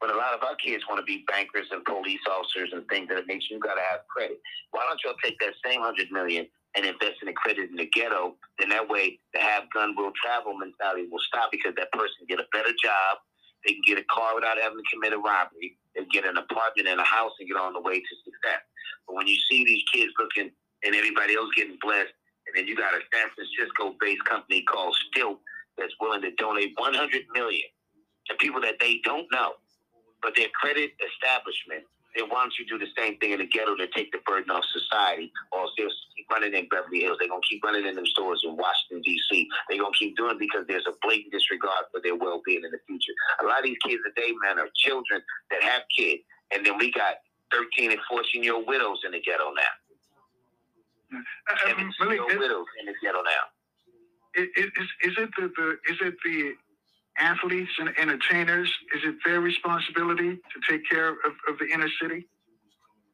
But 0.00 0.10
a 0.10 0.16
lot 0.16 0.32
of 0.32 0.42
our 0.42 0.56
kids 0.56 0.84
want 0.88 0.98
to 0.98 1.04
be 1.04 1.24
bankers 1.28 1.68
and 1.70 1.84
police 1.84 2.24
officers 2.28 2.70
and 2.72 2.88
things 2.88 3.08
that 3.08 3.26
makes 3.26 3.50
you 3.50 3.60
got 3.60 3.74
to 3.74 3.84
have 3.92 4.00
credit. 4.08 4.40
Why 4.72 4.88
don't 4.88 5.00
y'all 5.04 5.20
take 5.22 5.38
that 5.40 5.52
same 5.64 5.80
100 5.80 6.10
million 6.10 6.48
and 6.74 6.86
invest 6.86 7.20
in 7.20 7.28
the 7.28 7.36
credit 7.36 7.68
in 7.68 7.76
the 7.76 7.88
ghetto? 7.92 8.36
Then 8.58 8.70
that 8.70 8.88
way, 8.88 9.20
the 9.34 9.40
have 9.40 9.68
gun 9.72 9.94
will 9.96 10.12
travel 10.16 10.56
mentality 10.56 11.06
will 11.10 11.20
stop 11.20 11.52
because 11.52 11.74
that 11.76 11.92
person 11.92 12.24
get 12.28 12.40
a 12.40 12.48
better 12.52 12.72
job, 12.82 13.20
they 13.64 13.72
can 13.72 13.82
get 13.86 13.98
a 13.98 14.06
car 14.10 14.34
without 14.34 14.58
having 14.58 14.78
to 14.78 14.86
commit 14.92 15.12
a 15.12 15.18
robbery. 15.18 15.76
They 15.94 16.04
get 16.12 16.24
an 16.24 16.36
apartment 16.36 16.88
and 16.88 17.00
a 17.00 17.04
house 17.04 17.32
and 17.38 17.48
get 17.48 17.56
on 17.56 17.72
the 17.72 17.80
way 17.80 18.00
to 18.00 18.14
success. 18.24 18.62
But 19.06 19.16
when 19.16 19.26
you 19.26 19.36
see 19.50 19.64
these 19.64 19.82
kids 19.92 20.12
looking 20.18 20.50
and 20.84 20.94
everybody 20.94 21.34
else 21.34 21.50
getting 21.56 21.76
blessed, 21.80 22.12
and 22.46 22.56
then 22.56 22.66
you 22.66 22.76
got 22.76 22.94
a 22.94 23.02
San 23.12 23.28
Francisco-based 23.34 24.24
company 24.24 24.62
called 24.62 24.96
Stilt 25.10 25.40
that's 25.76 25.92
willing 26.00 26.22
to 26.22 26.32
donate 26.36 26.72
100 26.76 27.22
million 27.34 27.68
to 28.28 28.34
people 28.36 28.60
that 28.60 28.80
they 28.80 29.00
don't 29.04 29.26
know, 29.32 29.54
but 30.22 30.32
their 30.36 30.48
credit 30.60 30.92
establishment 31.00 31.84
then 32.14 32.28
why 32.28 32.42
don't 32.42 32.54
you 32.58 32.66
do 32.66 32.78
the 32.78 32.90
same 32.98 33.18
thing 33.18 33.32
in 33.32 33.38
the 33.38 33.46
ghetto 33.46 33.76
to 33.76 33.86
take 33.94 34.10
the 34.10 34.18
burden 34.26 34.50
off 34.50 34.64
society? 34.72 35.30
Or 35.52 35.66
they'll 35.76 35.94
keep 36.16 36.26
running 36.30 36.54
in 36.54 36.66
Beverly 36.68 37.00
Hills. 37.06 37.18
They're 37.20 37.28
going 37.28 37.42
to 37.42 37.48
keep 37.48 37.62
running 37.62 37.86
in 37.86 37.94
them 37.94 38.06
stores 38.06 38.42
in 38.44 38.56
Washington, 38.56 39.02
D.C. 39.02 39.48
They're 39.68 39.78
going 39.78 39.92
to 39.92 39.98
keep 39.98 40.16
doing 40.16 40.34
it 40.34 40.38
because 40.38 40.66
there's 40.66 40.86
a 40.86 40.94
blatant 41.02 41.32
disregard 41.32 41.86
for 41.92 42.00
their 42.02 42.16
well 42.16 42.42
being 42.44 42.64
in 42.64 42.70
the 42.70 42.82
future. 42.86 43.09
A 43.42 43.44
lot 43.44 43.58
of 43.58 43.64
these 43.64 43.78
kids 43.86 44.02
today, 44.04 44.32
man, 44.42 44.58
are 44.58 44.68
children 44.74 45.22
that 45.50 45.62
have 45.62 45.82
kids. 45.96 46.22
And 46.52 46.64
then 46.64 46.78
we 46.78 46.90
got 46.92 47.14
13 47.52 47.92
and 47.92 48.00
14 48.08 48.42
year 48.42 48.54
old 48.54 48.66
widows 48.66 49.00
in 49.04 49.12
the 49.12 49.20
ghetto 49.20 49.52
now. 49.52 49.74
Uh, 51.12 51.70
um, 51.70 51.90
really, 52.00 52.20
widows 52.20 52.66
in 52.80 52.86
the 52.86 52.94
ghetto 53.02 53.22
now. 53.22 53.44
Is, 54.36 54.48
is, 54.56 54.88
is 55.02 55.14
it 55.18 55.30
the, 55.36 55.50
the 55.56 55.70
is 55.90 55.98
it 56.00 56.14
the 56.24 56.54
athletes 57.18 57.70
and 57.78 57.90
entertainers, 57.98 58.68
is 58.94 59.02
it 59.04 59.16
their 59.24 59.40
responsibility 59.40 60.36
to 60.36 60.72
take 60.72 60.88
care 60.88 61.10
of, 61.10 61.32
of 61.48 61.58
the 61.58 61.66
inner 61.72 61.88
city? 62.00 62.26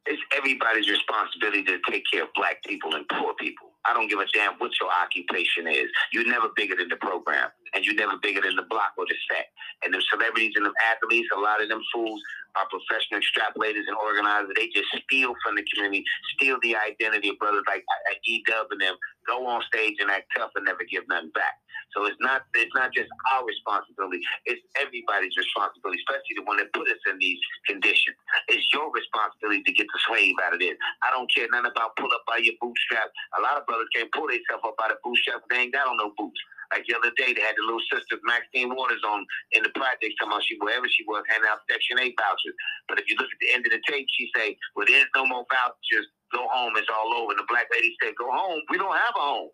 It's 0.06 0.23
everybody's 0.37 0.88
responsibility 0.88 1.64
to 1.64 1.78
take 1.90 2.04
care 2.12 2.25
of 2.25 2.28
black 2.35 2.62
people 2.64 2.94
and 2.94 3.06
poor 3.08 3.35
people. 3.35 3.65
I 3.88 3.95
don't 3.95 4.09
give 4.09 4.19
a 4.21 4.26
damn 4.35 4.55
what 4.55 4.73
your 4.81 4.90
occupation 5.02 5.66
is. 5.69 5.90
You're 6.12 6.26
never 6.26 6.49
bigger 6.57 6.76
than 6.76 6.88
the 6.88 6.97
program, 6.97 7.50
and 7.75 7.85
you're 7.85 7.95
never 7.95 8.19
bigger 8.23 8.40
than 8.43 8.57
the 8.57 8.66
block 8.69 8.93
or 8.99 9.07
the 9.09 9.14
set. 9.31 9.47
And 9.85 9.95
the 9.95 10.02
celebrities 10.11 10.55
and 10.57 10.66
the 10.66 10.73
athletes, 10.90 11.28
a 11.37 11.40
lot 11.40 11.62
of 11.62 11.69
them 11.69 11.83
fools 11.93 12.21
are 12.57 12.67
professional 12.73 13.21
extrapolators 13.21 13.87
and 13.87 13.97
organizers. 14.01 14.53
They 14.57 14.69
just 14.73 14.89
steal 15.05 15.35
from 15.45 15.57
the 15.57 15.65
community, 15.73 16.05
steal 16.37 16.59
the 16.63 16.77
identity 16.77 17.31
of 17.31 17.39
brothers 17.39 17.65
like, 17.69 17.85
E 18.27 18.43
Dub 18.47 18.69
and 18.71 18.81
them, 18.81 18.97
go 19.29 19.47
on 19.47 19.63
stage 19.69 19.97
and 20.01 20.11
act 20.11 20.27
tough 20.37 20.51
and 20.57 20.65
never 20.65 20.83
give 20.91 21.05
nothing 21.09 21.31
back. 21.35 21.55
So 21.95 22.05
it's 22.05 22.19
not 22.21 22.43
it's 22.55 22.75
not 22.75 22.93
just 22.93 23.09
our 23.33 23.47
responsibility; 23.47 24.21
it's 24.45 24.61
everybody's 24.81 25.37
responsibility, 25.39 26.01
especially 26.03 26.37
the 26.37 26.47
one 26.49 26.59
that 26.59 26.73
put 26.75 26.89
us 26.89 27.01
in 27.09 27.19
these 27.21 27.39
conditions. 27.67 28.17
It's 28.49 28.65
your 28.73 28.91
responsibility 28.93 29.63
to 29.63 29.73
get 29.73 29.87
the 29.89 30.01
slave 30.09 30.35
out 30.45 30.55
of 30.55 30.61
this. 30.61 30.75
I 31.07 31.13
don't 31.15 31.31
care 31.33 31.47
nothing 31.53 31.71
about 31.71 31.97
pull 31.97 32.11
up 32.13 32.25
by 32.27 32.43
your 32.43 32.55
bootstrap. 32.61 33.09
A 33.39 33.41
lot 33.43 33.57
of 33.57 33.67
brothers 33.67 33.89
can't 33.95 34.11
pull 34.13 34.29
themselves 34.29 34.65
up 34.67 34.77
by 34.77 34.89
the 34.91 34.99
bootstrap. 35.05 35.47
They 35.49 35.69
ain't 35.69 35.75
got 35.75 35.89
on 35.89 35.97
no 35.97 36.13
boots. 36.19 36.41
Like 36.73 36.87
the 36.87 36.96
other 36.96 37.12
day, 37.16 37.32
they 37.32 37.42
had 37.42 37.56
the 37.56 37.64
little 37.64 37.82
sister 37.90 38.18
Maxine 38.25 38.75
Waters 38.75 39.02
on 39.06 39.26
in 39.52 39.62
the 39.62 39.73
project 39.75 40.16
talking 40.18 40.32
about 40.32 40.44
she 40.44 40.56
wherever 40.58 40.88
she 40.88 41.04
was 41.06 41.25
handing 41.28 41.49
out 41.49 41.62
Section 41.70 41.99
8 41.99 42.14
vouchers. 42.18 42.56
But 42.88 42.99
if 42.99 43.08
you 43.08 43.16
look 43.18 43.30
at 43.30 43.40
the 43.40 43.50
end 43.54 43.66
of 43.66 43.73
the 43.73 43.82
tape, 43.87 44.06
she 44.16 44.30
say, 44.35 44.56
"Well, 44.75 44.87
there's 44.88 45.11
no 45.14 45.26
more 45.26 45.46
vouchers. 45.50 46.06
Go 46.32 46.49
home. 46.49 46.75
It's 46.76 46.90
all 46.90 47.14
over." 47.14 47.32
And 47.32 47.40
the 47.40 47.49
black 47.49 47.66
lady 47.73 47.94
said, 48.02 48.14
"Go 48.16 48.30
home. 48.30 48.62
We 48.70 48.78
don't 48.78 48.96
have 48.96 49.14
a 49.16 49.25
home." 49.25 49.50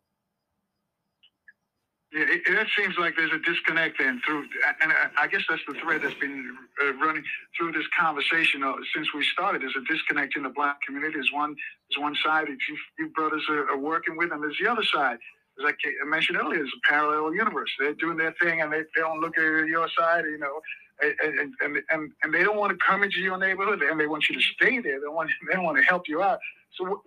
Yeah, 2.13 2.29
it, 2.29 2.43
it 2.45 2.69
seems 2.77 2.99
like 2.99 3.17
there's 3.17 3.33
a 3.33 3.39
disconnect 3.39 3.97
then 3.99 4.21
through, 4.27 4.45
and 4.83 4.93
I, 4.93 5.25
I 5.25 5.27
guess 5.29 5.41
that's 5.49 5.63
the 5.67 5.73
thread 5.81 6.03
that's 6.03 6.19
been 6.21 6.45
uh, 6.85 6.93
running 7.01 7.25
through 7.57 7.73
this 7.73 7.87
conversation 7.99 8.63
uh, 8.63 8.75
since 8.95 9.09
we 9.15 9.25
started. 9.33 9.63
There's 9.63 9.77
a 9.77 9.85
disconnect 9.91 10.37
in 10.37 10.43
the 10.43 10.51
black 10.51 10.77
community. 10.85 11.15
There's 11.15 11.33
one, 11.33 11.57
there's 11.89 12.03
one 12.03 12.15
side 12.23 12.49
that 12.49 12.59
you, 12.69 12.77
you 12.99 13.09
brothers 13.17 13.43
are, 13.49 13.71
are, 13.71 13.79
working 13.79 14.19
with, 14.19 14.31
and 14.31 14.43
there's 14.43 14.59
the 14.63 14.71
other 14.71 14.85
side. 14.85 15.17
As 15.65 15.75
I 16.05 16.09
mentioned 16.09 16.39
earlier, 16.39 16.63
it's 16.63 16.73
a 16.73 16.89
parallel 16.89 17.35
universe. 17.35 17.71
They're 17.79 17.95
doing 17.95 18.17
their 18.17 18.35
thing, 18.41 18.61
and 18.61 18.73
they, 18.73 18.81
they 18.95 19.01
don't 19.01 19.21
look 19.21 19.37
at 19.39 19.67
your 19.67 19.89
side, 19.99 20.25
you 20.25 20.39
know, 20.39 20.61
and, 21.01 21.55
and, 21.61 21.83
and, 21.91 22.13
and 22.23 22.35
they 22.35 22.43
don't 22.45 22.57
want 22.57 22.71
to 22.73 22.79
come 22.85 23.03
into 23.03 23.19
your 23.19 23.39
neighborhood, 23.39 23.83
and 23.83 23.99
they 23.99 24.07
want 24.07 24.29
you 24.29 24.35
to 24.37 24.43
stay 24.43 24.81
there. 24.81 25.01
They 25.01 25.09
want, 25.09 25.31
they 25.51 25.59
want 25.59 25.77
to 25.79 25.83
help 25.83 26.09
you 26.09 26.23
out. 26.23 26.39
So 26.77 27.03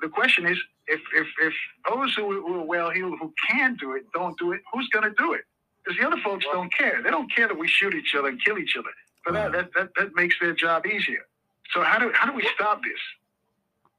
the 0.00 0.08
question 0.08 0.46
is, 0.46 0.58
if 0.86 1.00
if 1.12 1.26
if 1.42 1.52
those 1.88 2.14
who, 2.14 2.40
who 2.40 2.60
are 2.60 2.64
well 2.64 2.90
heeled 2.90 3.18
who 3.20 3.32
can 3.48 3.76
do 3.76 3.94
it 3.96 4.04
don't 4.14 4.38
do 4.38 4.52
it, 4.52 4.60
who's 4.72 4.88
going 4.90 5.04
to 5.04 5.14
do 5.18 5.32
it? 5.32 5.42
Because 5.84 5.98
the 5.98 6.06
other 6.06 6.20
folks 6.22 6.44
don't 6.52 6.72
care. 6.72 7.02
They 7.02 7.10
don't 7.10 7.30
care 7.34 7.48
that 7.48 7.58
we 7.58 7.66
shoot 7.66 7.94
each 7.94 8.14
other 8.14 8.28
and 8.28 8.42
kill 8.44 8.58
each 8.58 8.76
other. 8.78 8.90
So 9.26 9.32
that, 9.32 9.52
that, 9.52 9.70
that, 9.74 9.88
that 9.96 10.14
makes 10.14 10.36
their 10.40 10.54
job 10.54 10.86
easier. 10.86 11.26
So 11.72 11.82
how 11.82 11.98
do 11.98 12.12
how 12.14 12.30
do 12.30 12.36
we 12.36 12.48
stop 12.54 12.80
this? 12.82 13.00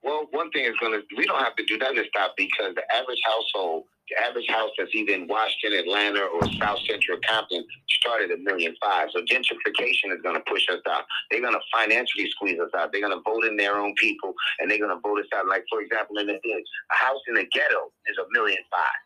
Well, 0.01 0.27
one 0.31 0.49
thing 0.51 0.63
is 0.63 0.75
going 0.79 0.93
to, 0.93 1.03
we 1.17 1.25
don't 1.25 1.43
have 1.43 1.55
to 1.57 1.65
do 1.65 1.77
nothing 1.77 1.97
to 1.97 2.05
stop 2.05 2.33
because 2.37 2.73
the 2.75 2.83
average 2.95 3.19
household, 3.25 3.83
average 4.23 4.47
house 4.49 4.71
that's 4.77 4.93
either 4.93 5.13
in 5.13 5.27
Washington, 5.27 5.79
Atlanta, 5.79 6.21
or 6.21 6.41
South 6.59 6.79
Central 6.87 7.17
Compton 7.27 7.65
started 7.89 8.31
a 8.31 8.37
million 8.37 8.75
five. 8.81 9.09
So 9.13 9.21
gentrification 9.21 10.11
is 10.11 10.21
going 10.23 10.35
to 10.35 10.43
push 10.47 10.67
us 10.69 10.81
out. 10.89 11.03
They're 11.29 11.41
going 11.41 11.53
to 11.53 11.61
financially 11.73 12.29
squeeze 12.31 12.59
us 12.59 12.71
out. 12.77 12.91
They're 12.91 13.01
going 13.01 13.15
to 13.15 13.23
vote 13.23 13.45
in 13.45 13.57
their 13.57 13.77
own 13.77 13.93
people 13.95 14.33
and 14.59 14.69
they're 14.69 14.79
going 14.79 14.95
to 14.95 15.01
vote 15.01 15.19
us 15.19 15.27
out. 15.35 15.47
Like, 15.47 15.65
for 15.69 15.81
example, 15.81 16.17
in 16.17 16.27
the 16.27 16.33
a 16.33 16.95
house 16.95 17.21
in 17.27 17.35
the 17.35 17.45
ghetto 17.51 17.91
is 18.07 18.17
a 18.17 18.25
million 18.31 18.59
five. 18.71 18.99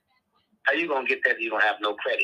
How 0.64 0.74
you 0.74 0.88
going 0.88 1.06
to 1.06 1.10
get 1.10 1.20
that 1.26 1.36
if 1.36 1.40
you 1.40 1.50
don't 1.50 1.64
have 1.64 1.76
no 1.82 1.94
credit? 1.96 2.24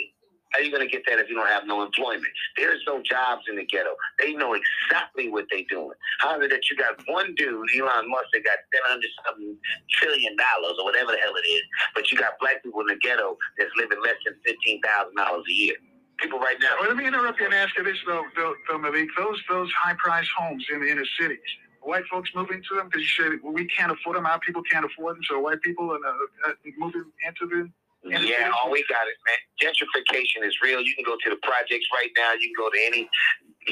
How 0.52 0.60
you 0.60 0.72
going 0.72 0.86
to 0.86 0.92
get 0.92 1.04
that 1.08 1.20
if 1.20 1.30
you 1.30 1.36
don't 1.36 1.48
have 1.48 1.68
no 1.68 1.84
employment? 1.84 2.26
There's 2.58 2.82
no 2.88 3.02
jobs 3.04 3.44
in 3.50 3.58
the 3.58 3.66
ghetto. 3.66 3.94
They 4.20 4.34
know 4.34 4.56
exactly 4.56 5.30
what 5.30 5.46
they're 5.52 5.68
doing. 5.70 5.94
However, 6.20 6.48
that 6.48 6.70
you 6.70 6.78
got 6.78 7.00
one 7.08 7.36
dude, 7.36 7.68
Elon 7.78 8.10
Musk, 8.10 8.30
that 8.34 8.44
got 8.44 8.58
seven 8.74 8.90
hundred 8.90 9.10
something 9.26 9.58
trillion 10.00 10.36
dollars 10.36 10.78
or 10.80 10.86
whatever 10.86 11.12
the 11.12 11.20
hell 11.20 11.34
it 11.36 11.48
is, 11.48 11.64
but 11.94 12.12
you 12.12 12.18
got 12.18 12.34
black 12.40 12.64
people 12.64 12.82
in 12.82 12.88
the 12.88 12.98
ghetto 13.02 13.38
that's 13.58 13.72
living 13.78 14.02
less 14.04 14.18
than 14.26 14.36
fifteen 14.46 14.82
thousand 14.82 15.16
dollars 15.16 15.46
a 15.48 15.54
year. 15.54 15.76
People 16.20 16.40
right 16.40 16.58
now. 16.62 16.76
Well, 16.80 16.90
let 16.90 16.98
me 16.98 17.08
interrupt 17.08 17.40
you 17.40 17.46
and 17.46 17.54
ask 17.56 17.78
you 17.78 17.84
this, 17.84 17.98
though, 18.06 18.24
though, 18.36 18.78
Malik. 18.78 19.08
Those 19.18 19.40
those 19.50 19.72
high 19.72 19.96
price 19.98 20.28
homes 20.38 20.66
in 20.74 20.82
the 20.82 20.90
inner 20.90 21.06
cities, 21.20 21.40
white 21.82 22.04
folks 22.12 22.30
moving 22.36 22.58
into 22.58 22.76
them 22.76 22.88
because 22.88 23.02
you 23.02 23.24
said 23.24 23.40
well, 23.44 23.54
we 23.54 23.68
can't 23.68 23.92
afford 23.92 24.18
them. 24.18 24.26
Our 24.26 24.40
people 24.40 24.62
can't 24.64 24.86
afford 24.86 25.16
them, 25.16 25.24
so 25.30 25.40
white 25.40 25.62
people 25.62 25.92
are 25.92 25.96
uh, 25.96 26.50
uh, 26.50 26.54
moving 26.78 27.06
into 27.26 27.48
them. 27.56 27.74
Yeah, 28.04 28.52
all 28.56 28.68
oh, 28.68 28.72
we 28.72 28.84
got 28.88 29.08
is 29.08 29.20
man. 29.28 29.40
Gentrification 29.60 30.48
is 30.48 30.56
real. 30.64 30.82
You 30.82 30.96
can 30.96 31.04
go 31.04 31.18
to 31.20 31.30
the 31.30 31.40
projects 31.44 31.86
right 31.94 32.10
now. 32.16 32.34
You 32.34 32.48
can 32.48 32.58
go 32.58 32.70
to 32.72 32.80
any 32.80 33.10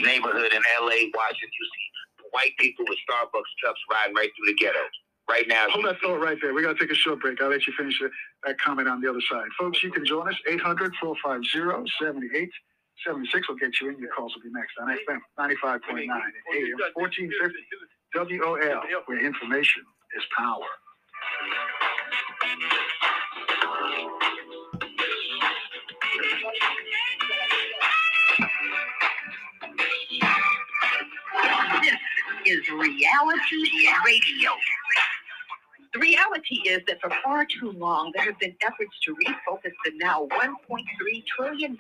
neighborhood 0.04 0.52
in 0.52 0.62
LA, 0.80 1.08
Washington. 1.16 1.56
You 1.56 1.66
see 1.72 1.88
white 2.32 2.52
people 2.60 2.86
with 2.88 2.98
Starbucks 3.08 3.52
cups 3.64 3.80
riding 3.92 4.16
right 4.16 4.30
through 4.36 4.52
the 4.52 4.58
ghetto. 4.60 4.84
Right 5.30 5.48
now, 5.48 5.68
Hold 5.70 5.86
that 5.86 6.00
thought 6.00 6.22
right 6.22 6.38
there. 6.42 6.54
We 6.54 6.62
got 6.62 6.78
to 6.78 6.80
take 6.80 6.92
a 6.92 6.96
short 6.96 7.20
break. 7.20 7.42
I'll 7.42 7.50
let 7.50 7.68
you 7.68 7.74
finish 7.78 8.00
that- 8.00 8.12
comment 8.64 8.88
on 8.88 9.02
the 9.02 9.10
other 9.10 9.20
side. 9.30 9.48
Folks, 9.60 9.84
you 9.84 9.92
can 9.92 10.06
join 10.06 10.28
us. 10.30 10.36
800 10.48 10.96
450 11.02 11.52
7876 12.00 13.50
will 13.50 13.56
get 13.56 13.76
you 13.82 13.90
in. 13.90 14.00
Your 14.00 14.12
calls 14.16 14.34
will 14.36 14.44
be 14.44 14.52
next 14.56 14.72
on 14.80 14.88
FM 14.88 15.20
95.9 15.38 16.00
and 16.00 16.12
AM 16.12 16.80
1450 16.96 18.40
WOL, 18.40 18.82
where 19.06 19.20
information 19.20 19.84
is 20.16 20.24
power. 20.36 20.66
Is 32.48 32.70
reality 32.70 33.88
radio. 34.06 34.52
The 35.94 36.00
reality 36.00 36.56
is 36.68 36.82
that 36.88 37.02
for 37.02 37.10
far 37.24 37.46
too 37.46 37.72
long, 37.72 38.12
there 38.14 38.24
have 38.26 38.38
been 38.40 38.56
efforts 38.62 38.92
to 39.06 39.16
refocus 39.26 39.72
the 39.84 39.92
now 39.96 40.28
$1.3 40.28 41.26
trillion 41.26 41.78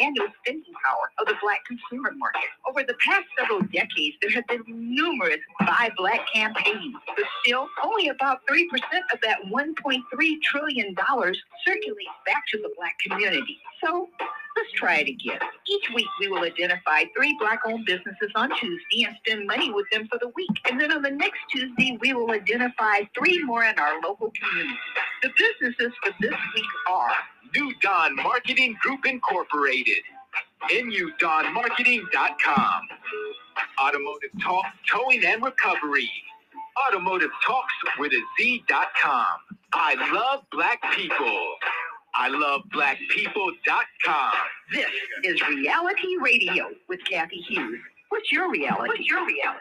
annual 0.00 0.26
spending 0.40 0.72
power 0.84 1.10
of 1.18 1.26
the 1.26 1.34
black 1.42 1.60
consumer 1.66 2.12
market. 2.16 2.48
Over 2.68 2.82
the 2.82 2.94
past 3.04 3.26
several 3.38 3.60
decades, 3.60 4.16
there 4.22 4.30
have 4.30 4.46
been 4.46 4.62
numerous 4.66 5.40
Buy 5.60 5.90
Black 5.96 6.20
campaigns, 6.32 6.96
but 7.14 7.26
still, 7.44 7.68
only 7.84 8.08
about 8.08 8.40
3% 8.46 8.64
of 9.12 9.20
that 9.22 9.38
$1.3 9.52 10.42
trillion 10.42 10.94
circulates 11.66 12.16
back 12.26 12.44
to 12.52 12.58
the 12.58 12.70
black 12.76 12.96
community. 13.00 13.58
So, 13.84 14.08
Let's 14.56 14.72
try 14.72 14.96
it 14.98 15.08
again. 15.08 15.38
Each 15.68 15.84
week, 15.94 16.06
we 16.20 16.28
will 16.28 16.42
identify 16.42 17.04
three 17.16 17.36
black 17.38 17.60
owned 17.66 17.86
businesses 17.86 18.30
on 18.34 18.50
Tuesday 18.58 19.04
and 19.06 19.16
spend 19.24 19.46
money 19.46 19.70
with 19.72 19.86
them 19.92 20.08
for 20.10 20.18
the 20.18 20.28
week. 20.34 20.50
And 20.70 20.80
then 20.80 20.90
on 20.92 21.02
the 21.02 21.10
next 21.10 21.38
Tuesday, 21.50 21.96
we 22.00 22.12
will 22.14 22.30
identify 22.32 23.02
three 23.16 23.42
more 23.44 23.62
in 23.64 23.78
our 23.78 24.00
local 24.02 24.32
community. 24.40 24.78
The 25.22 25.30
businesses 25.36 25.92
for 26.02 26.12
this 26.20 26.34
week 26.54 26.64
are 26.90 27.10
New 27.54 27.72
Dawn 27.80 28.16
Marketing 28.16 28.76
Group 28.82 29.06
Incorporated. 29.06 30.02
NUDawnMarketing.com. 30.70 32.80
Automotive 33.82 34.30
Talk 34.42 34.64
Towing 34.90 35.24
and 35.24 35.42
Recovery. 35.42 36.10
Automotive 36.86 37.30
Talks 37.46 37.72
with 37.98 38.12
a 38.12 38.20
Z.com. 38.38 39.26
I 39.72 39.94
love 40.12 40.44
black 40.52 40.80
people. 40.94 41.54
I 42.20 42.26
love 42.28 42.62
blackpeople.com. 42.74 44.32
This 44.72 44.86
is 45.22 45.40
Reality 45.48 46.16
Radio 46.20 46.70
with 46.88 46.98
Cathy 47.08 47.36
Hughes. 47.36 47.78
What's 48.08 48.32
your 48.32 48.50
reality? 48.50 48.88
What's 48.88 49.06
your 49.06 49.24
reality? 49.24 49.60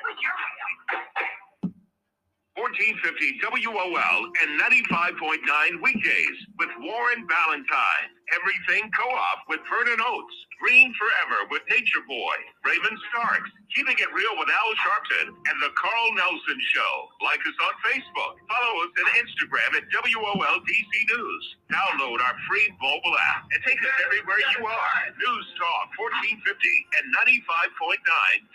1450 2.58 3.38
WOL 3.70 4.20
and 4.42 4.50
95.9 4.58 5.78
weekdays 5.78 6.38
with 6.58 6.74
Warren 6.82 7.22
Valentine. 7.30 8.10
Everything 8.34 8.90
Co-op 8.98 9.46
with 9.46 9.62
Vernon 9.70 10.02
Oates. 10.02 10.38
Green 10.58 10.90
Forever 10.98 11.46
with 11.54 11.62
Nature 11.70 12.02
Boy. 12.10 12.34
Raven 12.66 12.98
Starks. 13.14 13.54
Keeping 13.78 13.94
It 14.02 14.10
Real 14.10 14.36
with 14.42 14.50
Al 14.50 14.72
Sharpton. 14.82 15.38
And 15.38 15.58
The 15.62 15.70
Carl 15.78 16.10
Nelson 16.18 16.60
Show. 16.74 16.94
Like 17.22 17.40
us 17.46 17.54
on 17.62 17.74
Facebook. 17.86 18.42
Follow 18.50 18.74
us 18.90 18.92
on 19.06 19.08
Instagram 19.22 19.78
at 19.78 19.86
WOLDC 19.94 20.92
News. 21.14 21.44
Download 21.70 22.18
our 22.26 22.36
free 22.50 22.68
mobile 22.82 23.16
app 23.38 23.46
and 23.54 23.62
take 23.70 23.78
us 23.86 23.96
everywhere 24.02 24.42
you 24.58 24.66
are. 24.66 25.00
News 25.14 25.48
Talk 25.62 25.94
1450 25.94 26.42
and 26.42 27.06
95.9 27.22 28.02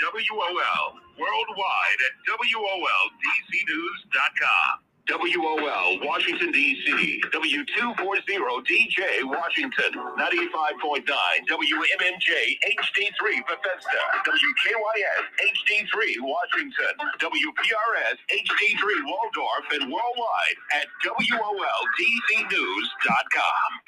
WOL. 0.03 0.99
Worldwide 1.18 2.01
at 2.07 2.14
WOLDCnews.com. 2.29 4.91
WOL, 5.11 5.99
Washington, 6.07 6.53
D.C. 6.53 7.21
W240DJ, 7.35 9.25
Washington. 9.27 9.91
95.9 10.15 11.03
WMMJ, 11.03 12.31
HD3, 12.62 13.43
Bethesda. 13.43 14.03
WKYS, 14.23 15.23
HD3, 15.43 16.23
Washington. 16.23 16.95
WPRS, 17.19 18.17
HD3, 18.31 18.83
Waldorf, 19.03 19.67
and 19.75 19.91
worldwide 19.91 20.59
at 20.73 20.87
WOLDCnews.com. 21.03 21.51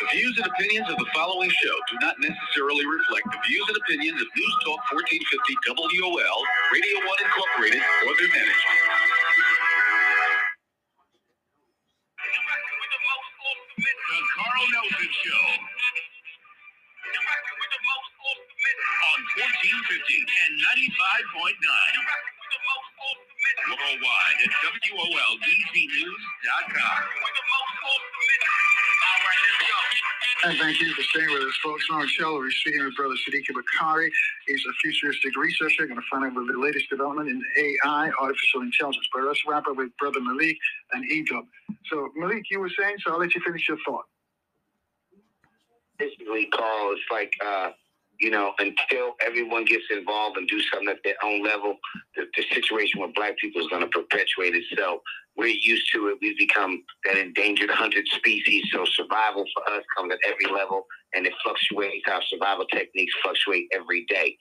The 0.01 0.07
views 0.13 0.35
and 0.39 0.47
opinions 0.49 0.91
of 0.91 0.97
the 0.99 1.07
following 1.15 1.51
show 1.51 1.77
do 1.93 1.99
not 2.03 2.19
necessarily 2.19 2.87
reflect 2.87 3.31
the 3.31 3.39
views 3.47 3.67
and 3.69 3.79
opinions 3.79 4.21
of 4.21 4.27
News 4.35 4.57
Talk 4.67 4.83
1450 4.91 5.79
WOL, 6.03 6.39
Radio 6.75 6.99
1 7.07 7.07
Incorporated, 7.23 7.83
or 8.03 8.13
their 8.19 8.29
management. 8.35 8.94
95.9. 20.75 21.55
Worldwide 23.71 24.39
at 24.45 24.53
WOLDCnews.com. 24.91 27.03
And 30.45 30.59
thank 30.59 30.81
you 30.81 30.93
for 30.95 31.03
staying 31.03 31.33
with 31.33 31.43
us, 31.43 31.57
folks. 31.65 31.85
On 31.93 32.01
the 32.03 32.07
show, 32.09 32.35
we're 32.35 32.51
speaking 32.51 32.85
with 32.85 32.95
Brother 32.97 33.15
Sadiq 33.29 33.45
Bakari. 33.55 34.11
He's 34.47 34.63
a 34.69 34.73
futuristic 34.83 35.37
researcher, 35.37 35.87
going 35.87 36.01
to 36.01 36.07
find 36.11 36.25
out 36.25 36.35
the 36.35 36.59
latest 36.59 36.89
development 36.91 37.29
in 37.31 37.41
AI, 37.59 38.11
artificial 38.21 38.63
intelligence. 38.63 39.07
But 39.15 39.23
let's 39.25 39.41
wrap 39.49 39.67
up 39.69 39.77
with 39.77 39.91
Brother 39.99 40.21
Malik 40.23 40.57
and 40.93 41.05
Edom. 41.13 41.49
So, 41.91 42.09
Malik, 42.17 42.45
you 42.51 42.59
were 42.61 42.71
saying, 42.79 42.97
so 43.05 43.13
I'll 43.13 43.19
let 43.21 43.35
you 43.35 43.41
finish 43.45 43.69
your 43.69 43.79
thought. 43.87 44.05
basically, 45.99 46.47
Carl, 46.47 46.93
it's 46.95 47.03
like, 47.11 47.33
uh, 47.47 47.71
you 48.21 48.31
know, 48.31 48.53
until 48.59 49.15
everyone 49.25 49.65
gets 49.65 49.85
involved 49.91 50.37
and 50.37 50.49
do 50.49 50.61
something 50.73 50.89
at 50.89 50.99
their 51.05 51.17
own 51.23 51.43
level, 51.43 51.77
the, 52.17 52.25
the 52.37 52.45
situation 52.55 53.01
with 53.01 53.15
black 53.15 53.37
people 53.39 53.61
is 53.61 53.69
going 53.69 53.83
to 53.83 53.89
perpetuate 53.89 54.55
itself. 54.55 55.01
We're 55.37 55.49
used 55.49 55.91
to 55.93 56.09
it. 56.09 56.19
We've 56.23 56.39
become 56.39 56.83
that 57.05 57.17
endangered 57.17 57.71
hundred 57.71 58.07
species. 58.09 58.65
So 58.73 58.85
survival 58.85 59.45
for 59.55 59.75
us 59.75 59.83
comes 59.97 60.13
at 60.13 60.19
every 60.27 60.47
level, 60.55 60.87
and 61.13 61.27
it 61.27 61.33
fluctuates. 61.43 62.07
Our 62.11 62.23
survival 62.29 62.67
techniques 62.67 63.13
fluctuate 63.23 63.67
every 63.73 64.05
day. 64.09 64.37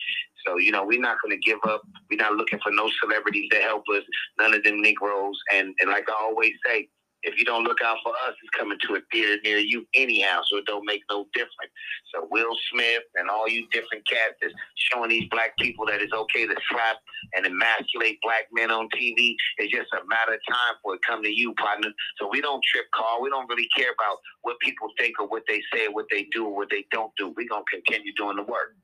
So, 0.45 0.57
you 0.57 0.71
know, 0.71 0.85
we're 0.85 0.99
not 0.99 1.17
going 1.23 1.39
to 1.39 1.49
give 1.49 1.59
up. 1.67 1.81
We're 2.11 2.17
not 2.17 2.33
looking 2.33 2.59
for 2.61 2.71
no 2.71 2.89
celebrities 3.01 3.49
to 3.51 3.57
help 3.57 3.83
us, 3.95 4.03
none 4.39 4.53
of 4.53 4.63
them 4.63 4.81
Negroes. 4.81 5.39
And, 5.53 5.73
and 5.79 5.89
like 5.89 6.05
I 6.09 6.13
always 6.21 6.53
say, 6.65 6.89
if 7.23 7.37
you 7.37 7.45
don't 7.45 7.63
look 7.63 7.81
out 7.83 7.97
for 8.03 8.11
us, 8.27 8.35
it's 8.41 8.49
coming 8.57 8.77
to 8.87 8.95
a 8.95 8.99
theater 9.11 9.41
near 9.43 9.57
you 9.57 9.85
anyhow, 9.93 10.41
so 10.45 10.57
it 10.57 10.65
don't 10.65 10.85
make 10.85 11.01
no 11.09 11.25
difference. 11.33 11.71
So 12.13 12.27
Will 12.29 12.55
Smith 12.71 13.03
and 13.15 13.29
all 13.29 13.47
you 13.47 13.67
different 13.71 14.07
cats 14.07 14.35
that's 14.41 14.53
showing 14.75 15.09
these 15.09 15.27
black 15.29 15.57
people 15.57 15.85
that 15.87 16.01
it's 16.01 16.13
okay 16.13 16.45
to 16.45 16.55
slap 16.69 16.97
and 17.33 17.45
emasculate 17.45 18.19
black 18.21 18.47
men 18.51 18.71
on 18.71 18.89
TV. 18.89 19.35
It's 19.57 19.71
just 19.71 19.91
a 19.93 20.05
matter 20.07 20.33
of 20.33 20.39
time 20.47 20.75
for 20.83 20.95
it 20.95 21.01
come 21.07 21.23
to 21.23 21.29
you, 21.29 21.53
partner. 21.55 21.89
So 22.19 22.27
we 22.29 22.41
don't 22.41 22.63
trip, 22.63 22.85
Carl. 22.93 23.21
We 23.21 23.29
don't 23.29 23.47
really 23.47 23.67
care 23.75 23.91
about 23.91 24.17
what 24.41 24.59
people 24.59 24.87
think 24.99 25.19
or 25.19 25.27
what 25.27 25.43
they 25.47 25.61
say, 25.73 25.87
or 25.87 25.93
what 25.93 26.05
they 26.11 26.27
do, 26.31 26.45
or 26.45 26.55
what 26.55 26.69
they 26.69 26.85
don't 26.91 27.11
do. 27.17 27.33
We're 27.35 27.49
gonna 27.49 27.63
continue 27.71 28.13
doing 28.15 28.35
the 28.35 28.43
work. 28.43 28.75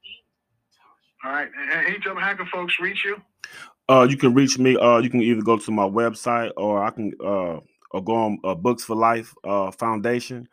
All 1.25 1.31
right. 1.31 1.49
And 1.71 1.87
anytime, 1.87 2.15
how 2.15 2.33
can 2.35 2.45
folks 2.47 2.79
reach 2.79 3.03
you? 3.03 3.17
Uh, 3.89 4.07
you 4.09 4.15
can 4.15 4.33
reach 4.33 4.57
me. 4.57 4.77
Uh, 4.77 4.99
you 4.99 5.09
can 5.09 5.21
either 5.21 5.41
go 5.41 5.57
to 5.57 5.71
my 5.71 5.83
website 5.83 6.51
or 6.55 6.81
I 6.81 6.91
can 6.91 7.11
uh, 7.25 7.59
or 7.91 8.03
go 8.03 8.13
on 8.13 8.39
uh, 8.43 8.55
Books 8.55 8.83
for 8.83 8.95
Life 8.95 9.33
uh, 9.43 9.69
Foundation. 9.71 10.47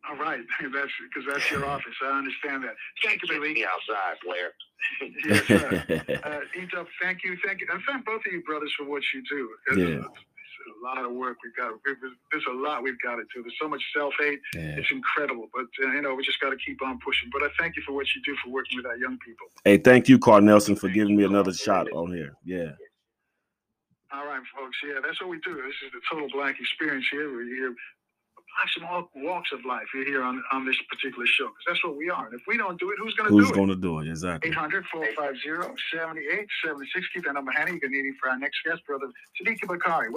All 0.08 0.16
right, 0.16 0.40
that's 0.74 0.92
because 1.02 1.24
that's 1.32 1.50
your 1.50 1.64
office. 1.66 1.94
I 2.04 2.18
understand 2.18 2.64
that. 2.64 2.74
Thank 3.04 3.22
you, 3.22 3.28
Malik. 3.40 3.54
me 3.54 3.64
outside, 3.64 4.16
Blair. 4.24 4.52
yes, 5.26 5.46
sir. 5.46 5.84
Uh, 6.24 6.40
Edom, 6.60 6.86
thank 7.00 7.22
you, 7.24 7.36
thank 7.44 7.60
you, 7.60 7.66
and 7.72 7.80
thank 7.86 8.04
both 8.04 8.22
of 8.26 8.32
you 8.32 8.42
brothers 8.42 8.72
for 8.76 8.84
what 8.84 9.02
you 9.14 9.22
do. 9.28 9.48
It's, 9.68 9.78
Yeah. 9.78 10.06
it's 10.06 10.06
a 10.82 10.84
lot 10.84 11.04
of 11.04 11.12
work 11.12 11.36
we've 11.44 11.54
got. 11.56 11.72
There's 11.84 12.44
a 12.50 12.54
lot 12.54 12.82
we've 12.82 13.00
got 13.02 13.16
to 13.16 13.22
do. 13.34 13.42
There's 13.42 13.54
so 13.60 13.68
much 13.68 13.82
self 13.96 14.14
hate. 14.18 14.40
Yeah. 14.54 14.76
It's 14.78 14.90
incredible, 14.90 15.48
but 15.54 15.66
uh, 15.84 15.92
you 15.92 16.02
know 16.02 16.14
we 16.14 16.24
just 16.24 16.40
got 16.40 16.50
to 16.50 16.56
keep 16.64 16.82
on 16.82 16.98
pushing. 17.04 17.30
But 17.32 17.42
I 17.42 17.48
thank 17.58 17.76
you 17.76 17.82
for 17.86 17.92
what 17.92 18.06
you 18.14 18.22
do 18.22 18.36
for 18.44 18.50
working 18.50 18.76
with 18.78 18.86
our 18.86 18.96
young 18.96 19.18
people. 19.24 19.46
Hey, 19.64 19.78
thank 19.78 20.08
you, 20.08 20.18
Carl 20.18 20.40
Nelson, 20.42 20.76
for 20.76 20.88
giving 20.88 21.16
me 21.16 21.24
another 21.24 21.52
shot 21.52 21.90
on 21.92 22.12
here. 22.12 22.32
Yeah. 22.44 22.72
All 24.12 24.26
right, 24.26 24.42
folks. 24.56 24.76
Yeah, 24.86 25.00
that's 25.04 25.20
what 25.20 25.30
we 25.30 25.38
do. 25.40 25.54
This 25.54 25.74
is 25.86 25.92
the 25.92 26.00
total 26.10 26.28
black 26.32 26.58
experience 26.60 27.06
here. 27.10 27.32
We're 27.32 27.46
here, 27.46 27.74
from 28.74 28.84
all 28.86 29.10
walks 29.14 29.50
of 29.52 29.64
life. 29.64 29.86
You're 29.94 30.04
here 30.04 30.22
on, 30.22 30.42
on 30.52 30.64
this 30.64 30.76
particular 30.88 31.26
show 31.26 31.48
because 31.48 31.64
that's 31.66 31.84
what 31.84 31.96
we 31.96 32.10
are. 32.10 32.26
And 32.26 32.34
if 32.34 32.42
we 32.46 32.56
don't 32.56 32.78
do 32.78 32.90
it, 32.90 32.96
who's 32.98 33.14
going 33.14 33.30
to 33.30 33.36
do 33.36 33.48
it? 33.48 33.54
going 33.54 33.68
to 33.68 33.76
do 33.76 34.00
it? 34.00 34.08
Exactly. 34.08 34.50
800 34.50 34.84
450 34.90 35.82
7876. 35.92 37.08
Keep 37.14 37.24
that 37.24 37.34
number 37.34 37.52
handy. 37.52 37.74
You 37.74 37.80
can 37.80 37.92
need 37.92 38.06
it 38.06 38.14
for 38.20 38.30
our 38.30 38.38
next 38.38 38.58
guest, 38.64 38.80
Brother 38.86 39.08
Siddiqui 39.36 39.66
Bakari. 39.66 40.10